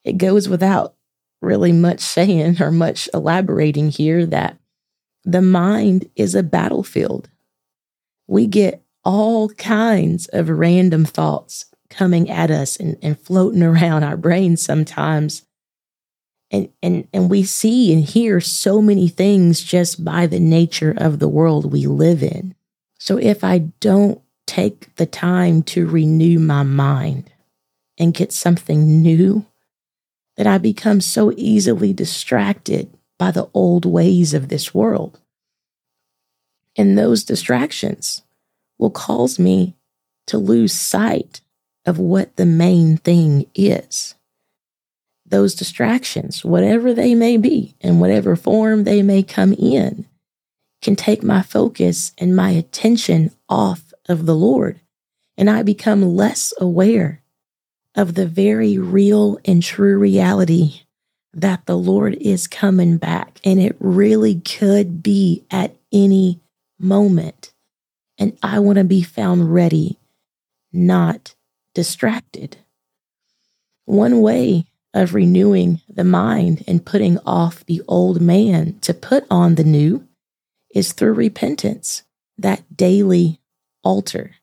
It 0.04 0.18
goes 0.18 0.48
without 0.48 0.96
really 1.42 1.72
much 1.72 2.00
saying 2.00 2.62
or 2.62 2.72
much 2.72 3.10
elaborating 3.14 3.90
here 3.90 4.26
that 4.28 4.58
the 5.24 5.42
mind 5.42 6.10
is 6.16 6.36
a 6.36 6.44
battlefield. 6.44 7.30
We 8.28 8.48
get 8.48 8.84
all 9.04 9.50
kinds 9.50 10.28
of 10.28 10.50
random 10.50 11.06
thoughts 11.06 11.66
coming 11.90 12.30
at 12.30 12.50
us 12.50 12.78
and, 12.78 12.98
and 13.02 13.20
floating 13.20 13.64
around 13.64 14.04
our 14.04 14.18
brains 14.18 14.64
sometimes. 14.64 15.44
And, 16.52 16.70
and, 16.84 17.08
and 17.14 17.30
we 17.30 17.44
see 17.44 17.94
and 17.94 18.04
hear 18.04 18.42
so 18.42 18.82
many 18.82 19.08
things 19.08 19.62
just 19.62 20.04
by 20.04 20.28
the 20.28 20.40
nature 20.40 20.94
of 20.96 21.20
the 21.20 21.30
world 21.30 21.72
we 21.72 21.88
live 21.88 22.22
in. 22.22 22.56
So 23.00 23.18
if 23.18 23.44
I 23.44 23.60
don't 23.80 24.22
take 24.46 24.94
the 24.98 25.06
time 25.06 25.64
to 25.64 25.88
renew 25.88 26.40
my 26.40 26.64
mind 26.64 27.32
and 27.98 28.14
get 28.14 28.34
something 28.34 29.02
new, 29.02 29.46
that 30.38 30.48
I 30.48 30.58
become 30.58 31.02
so 31.02 31.32
easily 31.36 31.94
distracted 31.94 32.98
by 33.18 33.32
the 33.32 33.50
old 33.54 33.86
ways 33.86 34.34
of 34.34 34.50
this 34.50 34.74
world. 34.74 35.20
And 36.76 36.98
those 36.98 37.24
distractions 37.24 38.24
will 38.78 38.92
cause 38.92 39.38
me 39.38 39.76
to 40.28 40.38
lose 40.38 40.74
sight 40.74 41.42
of 41.86 42.00
what 42.00 42.36
the 42.38 42.46
main 42.46 42.98
thing 42.98 43.46
is. 43.54 44.16
Those 45.32 45.56
distractions, 45.56 46.44
whatever 46.44 46.94
they 46.94 47.16
may 47.16 47.38
be, 47.38 47.74
in 47.80 48.00
whatever 48.00 48.36
form 48.36 48.84
they 48.84 49.02
may 49.02 49.24
come 49.24 49.54
in, 49.54 50.06
can 50.82 50.98
take 50.98 51.24
my 51.24 51.42
focus 51.42 52.12
and 52.18 52.36
my 52.36 52.50
attention 52.50 53.32
off 53.48 53.94
of 54.10 54.26
the 54.26 54.36
Lord. 54.36 54.82
And 55.38 55.50
I 55.50 55.64
become 55.64 56.16
less 56.18 56.54
aware 56.60 57.24
of 57.96 58.16
the 58.16 58.28
very 58.28 58.78
real 58.78 59.40
and 59.46 59.64
true 59.64 59.98
reality 59.98 60.82
that 61.34 61.66
the 61.66 61.78
Lord 61.78 62.16
is 62.16 62.46
coming 62.46 62.98
back. 62.98 63.40
And 63.46 63.58
it 63.58 63.78
really 63.80 64.42
could 64.42 65.02
be 65.02 65.46
at 65.50 65.78
any 65.94 66.42
moment. 66.78 67.54
And 68.18 68.38
I 68.44 68.60
want 68.60 68.80
to 68.80 68.84
be 68.84 69.02
found 69.02 69.54
ready, 69.54 69.98
not 70.74 71.36
distracted. 71.74 72.58
One 73.86 74.22
way 74.22 74.66
of 74.94 75.14
renewing 75.14 75.82
the 75.88 76.04
mind 76.04 76.64
and 76.68 76.86
putting 76.86 77.18
off 77.20 77.66
the 77.66 77.82
old 77.88 78.22
man 78.22 78.78
to 78.80 78.94
put 78.94 79.26
on 79.30 79.56
the 79.56 79.64
new 79.64 80.08
is 80.74 80.94
through 80.94 81.14
repentance, 81.14 82.04
that 82.38 82.76
daily 82.76 83.40
altar. 83.84 84.36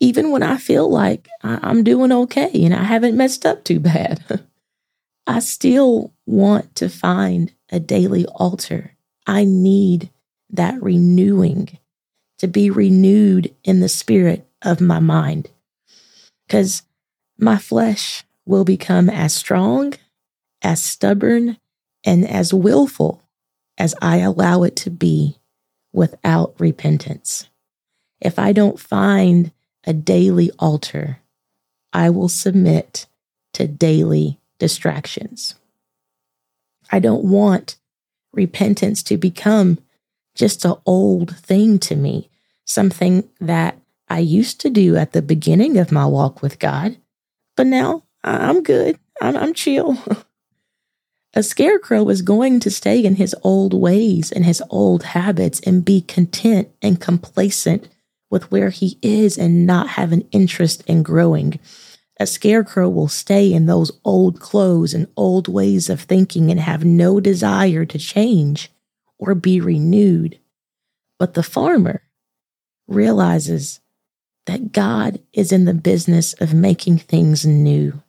Even 0.00 0.30
when 0.30 0.42
I 0.42 0.58
feel 0.58 0.88
like 0.88 1.28
I'm 1.42 1.82
doing 1.82 2.12
okay 2.12 2.50
and 2.54 2.74
I 2.74 2.84
haven't 2.84 3.16
messed 3.16 3.44
up 3.44 3.64
too 3.64 3.80
bad, 3.80 4.44
I 5.26 5.40
still 5.40 6.12
want 6.26 6.74
to 6.76 6.88
find 6.88 7.52
a 7.70 7.80
daily 7.80 8.24
altar. 8.26 8.96
I 9.26 9.44
need 9.44 10.10
that 10.50 10.82
renewing 10.82 11.78
to 12.38 12.46
be 12.46 12.70
renewed 12.70 13.54
in 13.64 13.80
the 13.80 13.88
spirit 13.88 14.46
of 14.62 14.80
my 14.80 15.00
mind 15.00 15.50
because 16.46 16.82
my 17.38 17.58
flesh 17.58 18.24
will 18.48 18.64
become 18.64 19.10
as 19.10 19.34
strong, 19.34 19.92
as 20.62 20.82
stubborn, 20.82 21.58
and 22.02 22.26
as 22.26 22.54
willful 22.54 23.22
as 23.76 23.94
I 24.00 24.18
allow 24.18 24.62
it 24.62 24.74
to 24.76 24.90
be 24.90 25.36
without 25.92 26.54
repentance. 26.58 27.48
If 28.22 28.38
I 28.38 28.52
don't 28.52 28.80
find 28.80 29.52
a 29.84 29.92
daily 29.92 30.50
altar, 30.58 31.18
I 31.92 32.08
will 32.08 32.30
submit 32.30 33.06
to 33.52 33.68
daily 33.68 34.40
distractions. 34.58 35.54
I 36.90 37.00
don't 37.00 37.24
want 37.24 37.76
repentance 38.32 39.02
to 39.04 39.18
become 39.18 39.78
just 40.34 40.64
an 40.64 40.76
old 40.86 41.36
thing 41.36 41.78
to 41.80 41.94
me, 41.94 42.30
something 42.64 43.28
that 43.40 43.78
I 44.08 44.20
used 44.20 44.58
to 44.62 44.70
do 44.70 44.96
at 44.96 45.12
the 45.12 45.20
beginning 45.20 45.76
of 45.76 45.92
my 45.92 46.06
walk 46.06 46.40
with 46.40 46.58
God, 46.58 46.96
but 47.54 47.66
now 47.66 48.04
I'm 48.24 48.62
good. 48.62 48.98
I'm, 49.20 49.36
I'm 49.36 49.54
chill. 49.54 49.96
A 51.34 51.42
scarecrow 51.42 52.08
is 52.08 52.22
going 52.22 52.58
to 52.60 52.70
stay 52.70 53.04
in 53.04 53.16
his 53.16 53.34
old 53.42 53.74
ways 53.74 54.32
and 54.32 54.44
his 54.44 54.62
old 54.70 55.02
habits 55.02 55.60
and 55.60 55.84
be 55.84 56.00
content 56.00 56.68
and 56.80 57.00
complacent 57.00 57.88
with 58.30 58.50
where 58.50 58.70
he 58.70 58.98
is 59.02 59.38
and 59.38 59.66
not 59.66 59.90
have 59.90 60.12
an 60.12 60.26
interest 60.32 60.82
in 60.86 61.02
growing. 61.02 61.60
A 62.18 62.26
scarecrow 62.26 62.88
will 62.88 63.08
stay 63.08 63.52
in 63.52 63.66
those 63.66 63.92
old 64.04 64.40
clothes 64.40 64.94
and 64.94 65.06
old 65.16 65.48
ways 65.48 65.88
of 65.88 66.00
thinking 66.00 66.50
and 66.50 66.58
have 66.58 66.84
no 66.84 67.20
desire 67.20 67.84
to 67.84 67.98
change 67.98 68.72
or 69.18 69.34
be 69.34 69.60
renewed. 69.60 70.38
But 71.18 71.34
the 71.34 71.42
farmer 71.42 72.02
realizes 72.88 73.80
that 74.46 74.72
God 74.72 75.20
is 75.32 75.52
in 75.52 75.66
the 75.66 75.74
business 75.74 76.32
of 76.34 76.54
making 76.54 76.98
things 76.98 77.44
new, 77.46 78.02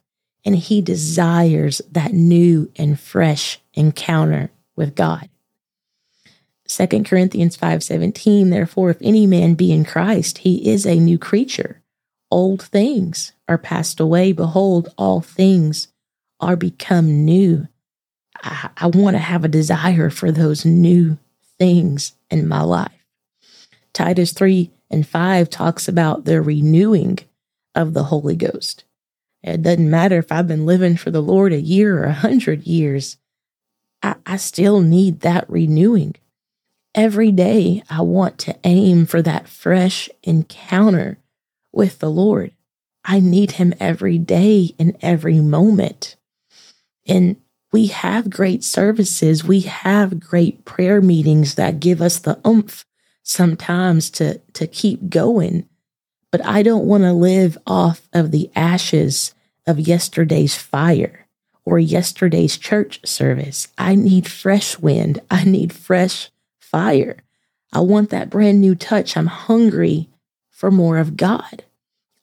and 0.49 0.57
he 0.57 0.81
desires 0.81 1.79
that 1.91 2.11
new 2.11 2.71
and 2.75 2.99
fresh 2.99 3.61
encounter 3.75 4.49
with 4.75 4.95
God. 4.95 5.29
2 6.67 6.87
Corinthians 7.03 7.55
5:17 7.55 8.49
Therefore 8.49 8.89
if 8.89 8.97
any 8.99 9.27
man 9.27 9.53
be 9.53 9.71
in 9.71 9.85
Christ 9.85 10.39
he 10.39 10.67
is 10.67 10.87
a 10.87 10.95
new 10.95 11.19
creature 11.19 11.83
old 12.31 12.63
things 12.63 13.31
are 13.47 13.59
passed 13.59 13.99
away 13.99 14.31
behold 14.31 14.91
all 14.97 15.21
things 15.21 15.89
are 16.39 16.55
become 16.55 17.23
new 17.23 17.67
I, 18.41 18.69
I 18.75 18.87
want 18.87 19.17
to 19.17 19.19
have 19.19 19.43
a 19.43 19.47
desire 19.47 20.09
for 20.09 20.31
those 20.31 20.65
new 20.65 21.19
things 21.59 22.13
in 22.31 22.47
my 22.47 22.61
life 22.61 23.05
Titus 23.93 24.33
3 24.33 24.71
and 24.89 25.07
5 25.07 25.47
talks 25.51 25.87
about 25.87 26.25
the 26.25 26.41
renewing 26.41 27.19
of 27.75 27.93
the 27.93 28.05
Holy 28.05 28.35
Ghost. 28.35 28.83
It 29.43 29.61
doesn't 29.61 29.89
matter 29.89 30.17
if 30.17 30.31
I've 30.31 30.47
been 30.47 30.65
living 30.65 30.97
for 30.97 31.11
the 31.11 31.21
Lord 31.21 31.53
a 31.53 31.61
year 31.61 31.99
or 31.99 32.05
a 32.05 32.13
hundred 32.13 32.67
years, 32.67 33.17
I, 34.03 34.15
I 34.25 34.37
still 34.37 34.81
need 34.81 35.21
that 35.21 35.49
renewing. 35.49 36.15
Every 36.95 37.31
day, 37.31 37.83
I 37.89 38.01
want 38.01 38.37
to 38.39 38.57
aim 38.63 39.05
for 39.05 39.21
that 39.21 39.47
fresh 39.47 40.09
encounter 40.23 41.19
with 41.71 41.99
the 41.99 42.09
Lord. 42.09 42.51
I 43.05 43.19
need 43.19 43.51
Him 43.51 43.73
every 43.79 44.17
day 44.17 44.75
and 44.77 44.97
every 45.01 45.39
moment. 45.39 46.15
And 47.07 47.37
we 47.71 47.87
have 47.87 48.29
great 48.29 48.63
services, 48.63 49.43
we 49.43 49.61
have 49.61 50.19
great 50.19 50.65
prayer 50.65 51.01
meetings 51.01 51.55
that 51.55 51.79
give 51.79 52.01
us 52.01 52.19
the 52.19 52.39
oomph 52.45 52.85
sometimes 53.23 54.09
to 54.09 54.39
to 54.53 54.65
keep 54.65 55.09
going 55.09 55.68
but 56.31 56.45
i 56.45 56.61
don't 56.61 56.85
want 56.85 57.03
to 57.03 57.13
live 57.13 57.57
off 57.65 58.07
of 58.13 58.31
the 58.31 58.49
ashes 58.55 59.33
of 59.67 59.79
yesterday's 59.79 60.55
fire 60.55 61.27
or 61.65 61.79
yesterday's 61.79 62.57
church 62.57 62.99
service 63.05 63.67
i 63.77 63.95
need 63.95 64.27
fresh 64.27 64.77
wind 64.79 65.21
i 65.31 65.43
need 65.43 65.73
fresh 65.73 66.29
fire 66.59 67.17
i 67.73 67.79
want 67.79 68.09
that 68.09 68.29
brand 68.29 68.59
new 68.61 68.75
touch 68.75 69.15
i'm 69.15 69.27
hungry 69.27 70.09
for 70.59 70.69
more 70.69 70.97
of 70.97 71.15
God. 71.15 71.63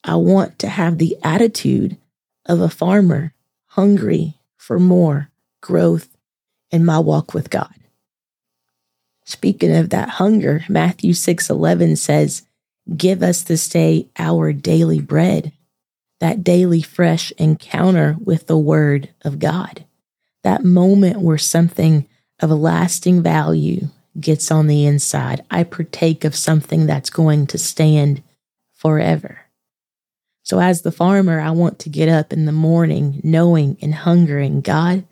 I 0.05 0.17
want 0.17 0.59
to 0.59 0.69
have 0.69 0.99
the 0.99 1.17
attitude 1.23 1.97
of 2.45 2.61
a 2.61 2.69
farmer 2.69 3.33
hungry 3.69 4.35
for 4.59 4.79
more 4.79 5.31
growth 5.63 6.15
in 6.71 6.85
my 6.85 6.99
walk 6.99 7.33
with 7.33 7.49
God. 7.49 7.73
Speaking 9.25 9.75
of 9.75 9.89
that 9.89 10.11
hunger, 10.21 10.67
Matthew 10.69 11.15
6:11 11.15 11.97
says, 11.97 12.43
"Give 12.95 13.23
us 13.23 13.43
this 13.43 13.69
day 13.69 14.09
our 14.19 14.53
daily 14.53 15.01
bread." 15.01 15.53
That 16.21 16.45
daily 16.45 16.83
fresh 16.83 17.33
encounter 17.33 18.17
with 18.23 18.47
the 18.47 18.59
word 18.59 19.11
of 19.23 19.39
God. 19.39 19.85
That 20.43 20.65
moment 20.65 21.21
where 21.21 21.39
something 21.39 22.07
of 22.41 22.51
a 22.51 22.55
lasting 22.55 23.23
value 23.23 23.89
gets 24.19 24.51
on 24.51 24.67
the 24.67 24.87
inside. 24.87 25.45
I 25.51 25.65
partake 25.65 26.25
of 26.25 26.35
something 26.35 26.87
that's 26.87 27.11
going 27.11 27.47
to 27.49 27.59
stand 27.59 28.23
forever. 28.73 29.41
So, 30.43 30.61
as 30.61 30.83
the 30.83 30.93
farmer, 30.93 31.41
I 31.41 31.51
want 31.51 31.79
to 31.81 31.89
get 31.89 32.09
up 32.09 32.33
in 32.33 32.45
the 32.45 32.53
morning 32.53 33.21
knowing 33.25 33.77
and 33.83 33.95
hungering 33.95 34.61
God, 34.61 35.05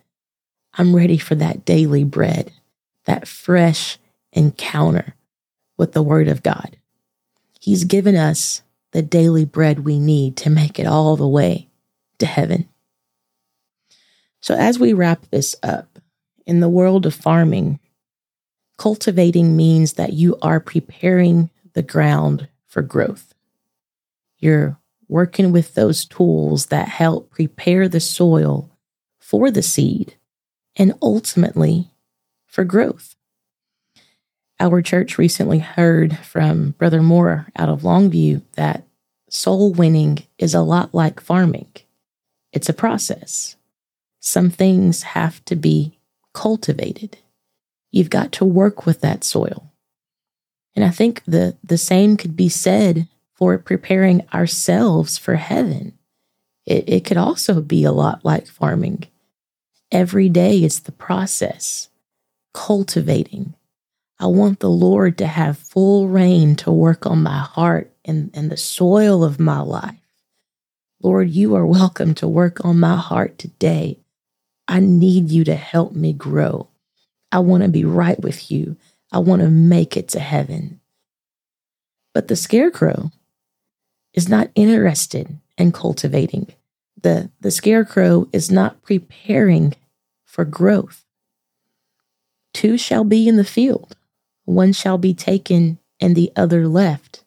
I'm 0.75 0.95
ready 0.95 1.17
for 1.17 1.35
that 1.35 1.65
daily 1.65 2.03
bread, 2.03 2.51
that 3.05 3.27
fresh 3.27 3.97
encounter 4.31 5.15
with 5.77 5.91
the 5.91 6.03
Word 6.03 6.27
of 6.27 6.41
God. 6.41 6.77
He's 7.65 7.83
given 7.83 8.15
us 8.15 8.61
the 8.91 9.01
daily 9.01 9.43
bread 9.43 9.79
we 9.79 9.97
need 9.97 10.37
to 10.37 10.51
make 10.51 10.77
it 10.77 10.85
all 10.85 11.15
the 11.15 11.27
way 11.27 11.67
to 12.19 12.27
heaven. 12.27 12.69
So, 14.39 14.53
as 14.53 14.77
we 14.77 14.93
wrap 14.93 15.25
this 15.31 15.55
up, 15.63 15.97
in 16.45 16.59
the 16.59 16.69
world 16.69 17.07
of 17.07 17.15
farming, 17.15 17.79
cultivating 18.77 19.57
means 19.57 19.93
that 19.93 20.13
you 20.13 20.37
are 20.43 20.59
preparing 20.59 21.49
the 21.73 21.81
ground 21.81 22.49
for 22.67 22.83
growth. 22.83 23.33
You're 24.37 24.77
working 25.07 25.51
with 25.51 25.73
those 25.73 26.05
tools 26.05 26.67
that 26.67 26.87
help 26.87 27.31
prepare 27.31 27.89
the 27.89 27.99
soil 27.99 28.69
for 29.17 29.49
the 29.49 29.63
seed 29.63 30.17
and 30.75 30.93
ultimately 31.01 31.89
for 32.45 32.63
growth. 32.63 33.14
Our 34.59 34.81
church 34.81 35.17
recently 35.17 35.59
heard 35.59 36.17
from 36.19 36.71
Brother 36.71 37.01
Moore 37.01 37.47
out 37.57 37.69
of 37.69 37.81
Longview 37.81 38.41
that 38.53 38.83
soul 39.29 39.73
winning 39.73 40.19
is 40.37 40.53
a 40.53 40.61
lot 40.61 40.93
like 40.93 41.19
farming. 41.19 41.67
It's 42.53 42.69
a 42.69 42.73
process. 42.73 43.57
Some 44.21 44.49
things 44.49 45.03
have 45.03 45.43
to 45.45 45.55
be 45.55 45.99
cultivated. 46.33 47.17
You've 47.91 48.09
got 48.09 48.31
to 48.33 48.45
work 48.45 48.85
with 48.85 49.01
that 49.01 49.23
soil. 49.23 49.71
And 50.73 50.85
I 50.85 50.89
think 50.89 51.21
the, 51.25 51.57
the 51.63 51.77
same 51.77 52.15
could 52.15 52.35
be 52.35 52.49
said 52.49 53.07
for 53.33 53.57
preparing 53.57 54.25
ourselves 54.33 55.17
for 55.17 55.35
heaven. 55.35 55.97
It, 56.65 56.87
it 56.87 57.05
could 57.05 57.17
also 57.17 57.61
be 57.61 57.83
a 57.83 57.91
lot 57.91 58.23
like 58.23 58.47
farming. 58.47 59.05
Every 59.91 60.29
day 60.29 60.63
is 60.63 60.81
the 60.81 60.91
process, 60.91 61.89
cultivating. 62.53 63.53
I 64.19 64.27
want 64.27 64.59
the 64.59 64.69
Lord 64.69 65.17
to 65.17 65.27
have 65.27 65.57
full 65.57 66.07
reign 66.07 66.55
to 66.57 66.71
work 66.71 67.05
on 67.05 67.23
my 67.23 67.39
heart 67.39 67.91
and, 68.05 68.31
and 68.33 68.49
the 68.49 68.57
soil 68.57 69.23
of 69.23 69.39
my 69.39 69.59
life. 69.59 69.99
Lord, 71.01 71.29
you 71.29 71.55
are 71.55 71.65
welcome 71.65 72.13
to 72.15 72.27
work 72.27 72.63
on 72.63 72.79
my 72.79 72.95
heart 72.95 73.37
today. 73.37 73.99
I 74.67 74.79
need 74.79 75.29
you 75.29 75.43
to 75.43 75.55
help 75.55 75.93
me 75.93 76.13
grow. 76.13 76.69
I 77.31 77.39
want 77.39 77.63
to 77.63 77.69
be 77.69 77.83
right 77.83 78.19
with 78.19 78.49
you. 78.49 78.77
I 79.11 79.19
want 79.19 79.41
to 79.41 79.49
make 79.49 79.97
it 79.97 80.07
to 80.09 80.19
heaven. 80.19 80.79
But 82.13 82.29
the 82.29 82.35
scarecrow, 82.35 83.11
is 84.15 84.29
not 84.29 84.49
interested 84.55 85.37
in 85.57 85.71
cultivating. 85.71 86.47
The, 86.99 87.29
the 87.41 87.51
scarecrow 87.51 88.27
is 88.31 88.49
not 88.49 88.81
preparing 88.81 89.75
for 90.23 90.45
growth. 90.45 91.03
Two 92.53 92.77
shall 92.77 93.03
be 93.03 93.27
in 93.27 93.35
the 93.35 93.43
field, 93.43 93.97
one 94.45 94.71
shall 94.71 94.97
be 94.97 95.13
taken 95.13 95.79
and 95.99 96.15
the 96.15 96.31
other 96.35 96.67
left. 96.67 97.23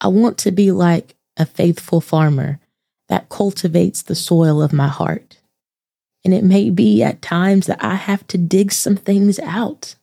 I 0.00 0.08
want 0.08 0.38
to 0.38 0.52
be 0.52 0.70
like 0.70 1.16
a 1.36 1.46
faithful 1.46 2.00
farmer 2.00 2.60
that 3.08 3.28
cultivates 3.28 4.02
the 4.02 4.14
soil 4.14 4.62
of 4.62 4.72
my 4.72 4.88
heart. 4.88 5.40
And 6.24 6.34
it 6.34 6.44
may 6.44 6.70
be 6.70 7.02
at 7.02 7.22
times 7.22 7.66
that 7.66 7.82
I 7.82 7.94
have 7.94 8.26
to 8.28 8.38
dig 8.38 8.72
some 8.72 8.96
things 8.96 9.38
out. 9.38 9.94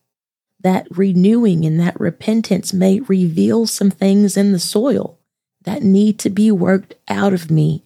That 0.60 0.86
renewing 0.90 1.64
and 1.64 1.78
that 1.78 2.00
repentance 2.00 2.72
may 2.72 3.00
reveal 3.00 3.66
some 3.66 3.90
things 3.90 4.36
in 4.36 4.52
the 4.52 4.58
soil 4.58 5.18
that 5.62 5.82
need 5.82 6.18
to 6.20 6.30
be 6.30 6.50
worked 6.50 6.94
out 7.08 7.32
of 7.32 7.50
me. 7.50 7.84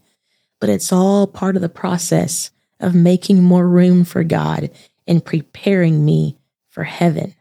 But 0.61 0.71
it's 0.71 0.93
all 0.93 1.27
part 1.27 1.57
of 1.57 1.63
the 1.63 1.69
process 1.69 2.51
of 2.79 2.95
making 2.95 3.43
more 3.43 3.69
room 3.69 4.05
for 4.05 4.25
God 4.25 4.71
and 5.07 5.25
preparing 5.25 6.05
me 6.05 6.39
for 6.69 6.85
heaven. 6.85 7.35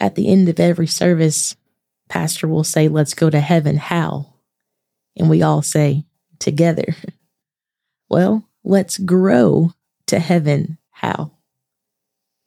At 0.00 0.14
the 0.14 0.28
end 0.28 0.48
of 0.48 0.58
every 0.58 0.86
service, 0.86 1.54
Pastor 2.08 2.48
will 2.48 2.64
say, 2.64 2.88
Let's 2.88 3.14
go 3.14 3.30
to 3.30 3.40
heaven. 3.40 3.76
How? 3.76 4.34
And 5.16 5.30
we 5.30 5.42
all 5.42 5.62
say, 5.62 6.04
Together. 6.38 6.96
Well, 8.10 8.44
let's 8.64 8.98
grow 8.98 9.72
to 10.08 10.18
heaven. 10.18 10.78
How? 10.90 11.30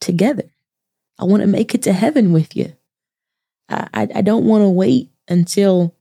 Together. 0.02 0.52
I 1.18 1.24
want 1.24 1.40
to 1.40 1.48
make 1.48 1.74
it 1.74 1.84
to 1.84 1.94
heaven 1.94 2.34
with 2.34 2.54
you. 2.54 2.74
I, 3.70 4.10
I, 4.14 4.22
don't 4.22 4.46
want 4.46 4.64
to 4.64 4.70
wait 4.70 5.10
until 5.30 5.96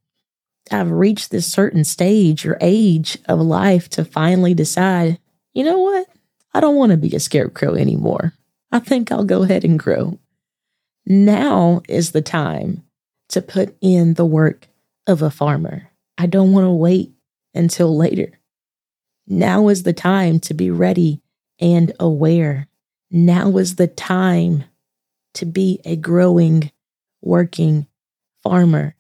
I've 0.70 0.90
reached 0.90 1.30
this 1.30 1.50
certain 1.50 1.84
stage 1.84 2.44
or 2.44 2.58
age 2.60 3.16
of 3.28 3.38
life 3.38 3.88
to 3.90 4.04
finally 4.04 4.52
decide, 4.52 5.18
you 5.54 5.64
know 5.64 5.78
what? 5.78 6.08
I 6.52 6.60
don't 6.60 6.76
want 6.76 6.90
to 6.90 6.98
be 6.98 7.14
a 7.14 7.20
scarecrow 7.20 7.74
anymore. 7.74 8.32
I 8.72 8.80
think 8.80 9.12
I'll 9.12 9.24
go 9.24 9.44
ahead 9.44 9.64
and 9.64 9.78
grow. 9.78 10.18
Now 11.06 11.82
is 11.88 12.12
the 12.12 12.22
time 12.22 12.84
to 13.30 13.42
put 13.42 13.76
in 13.80 14.14
the 14.14 14.26
work 14.26 14.68
of 15.06 15.22
a 15.22 15.30
farmer. 15.30 15.90
I 16.16 16.26
don't 16.26 16.52
want 16.52 16.66
to 16.66 16.70
wait 16.72 17.12
until 17.54 17.96
later. 17.96 18.38
Now 19.26 19.68
is 19.68 19.82
the 19.82 19.92
time 19.92 20.38
to 20.40 20.54
be 20.54 20.70
ready 20.70 21.20
and 21.58 21.92
aware. 21.98 22.68
Now 23.10 23.56
is 23.56 23.76
the 23.76 23.86
time 23.86 24.64
to 25.34 25.46
be 25.46 25.80
a 25.84 25.96
growing, 25.96 26.70
working 27.20 27.86
farmer. 28.42 28.94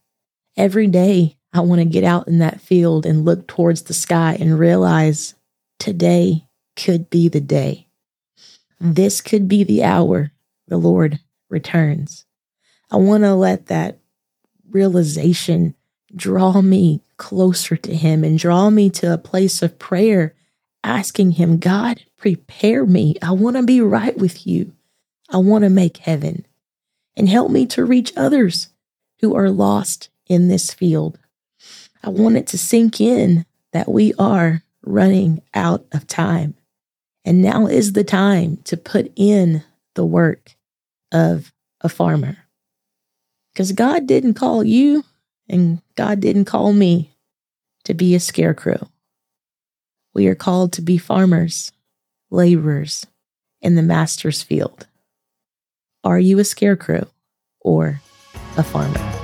Every 0.56 0.86
day 0.86 1.36
I 1.52 1.60
want 1.60 1.80
to 1.80 1.84
get 1.84 2.04
out 2.04 2.28
in 2.28 2.38
that 2.38 2.60
field 2.60 3.04
and 3.06 3.24
look 3.24 3.46
towards 3.46 3.82
the 3.82 3.94
sky 3.94 4.36
and 4.40 4.58
realize 4.58 5.34
today 5.78 6.46
could 6.76 7.10
be 7.10 7.28
the 7.28 7.40
day. 7.40 7.88
This 8.80 9.20
could 9.20 9.46
be 9.46 9.62
the 9.62 9.84
hour 9.84 10.32
the 10.68 10.78
Lord 10.78 11.20
returns. 11.52 12.24
I 12.90 12.96
want 12.96 13.22
to 13.22 13.34
let 13.34 13.66
that 13.66 13.98
realization 14.68 15.76
draw 16.14 16.60
me 16.60 17.02
closer 17.16 17.76
to 17.76 17.94
Him 17.94 18.24
and 18.24 18.38
draw 18.38 18.70
me 18.70 18.90
to 18.90 19.12
a 19.12 19.18
place 19.18 19.62
of 19.62 19.78
prayer, 19.78 20.34
asking 20.82 21.32
Him, 21.32 21.58
God, 21.58 22.02
prepare 22.16 22.84
me. 22.84 23.14
I 23.22 23.30
want 23.32 23.56
to 23.56 23.62
be 23.62 23.80
right 23.80 24.16
with 24.16 24.46
you. 24.46 24.72
I 25.30 25.36
want 25.36 25.62
to 25.64 25.70
make 25.70 25.98
heaven 25.98 26.46
and 27.16 27.28
help 27.28 27.50
me 27.50 27.66
to 27.66 27.84
reach 27.84 28.12
others 28.16 28.70
who 29.20 29.36
are 29.36 29.50
lost 29.50 30.08
in 30.26 30.48
this 30.48 30.74
field. 30.74 31.18
I 32.02 32.08
want 32.10 32.36
it 32.36 32.46
to 32.48 32.58
sink 32.58 33.00
in 33.00 33.46
that 33.72 33.88
we 33.88 34.12
are 34.18 34.64
running 34.82 35.42
out 35.54 35.86
of 35.92 36.06
time. 36.06 36.54
And 37.24 37.40
now 37.40 37.66
is 37.66 37.92
the 37.92 38.04
time 38.04 38.58
to 38.64 38.76
put 38.76 39.12
in 39.14 39.62
the 39.94 40.04
work 40.04 40.56
of 41.12 41.52
a 41.80 41.88
farmer. 41.88 42.38
Because 43.52 43.72
God 43.72 44.06
didn't 44.06 44.34
call 44.34 44.64
you 44.64 45.04
and 45.48 45.82
God 45.94 46.20
didn't 46.20 46.46
call 46.46 46.72
me 46.72 47.10
to 47.84 47.94
be 47.94 48.14
a 48.14 48.20
scarecrow. 48.20 48.88
We 50.14 50.26
are 50.26 50.34
called 50.34 50.72
to 50.74 50.82
be 50.82 50.98
farmers, 50.98 51.72
laborers 52.30 53.06
in 53.60 53.74
the 53.74 53.82
master's 53.82 54.42
field. 54.42 54.86
Are 56.04 56.18
you 56.18 56.38
a 56.38 56.44
scarecrow 56.44 57.08
or 57.60 58.00
a 58.56 58.62
farmer? 58.62 59.21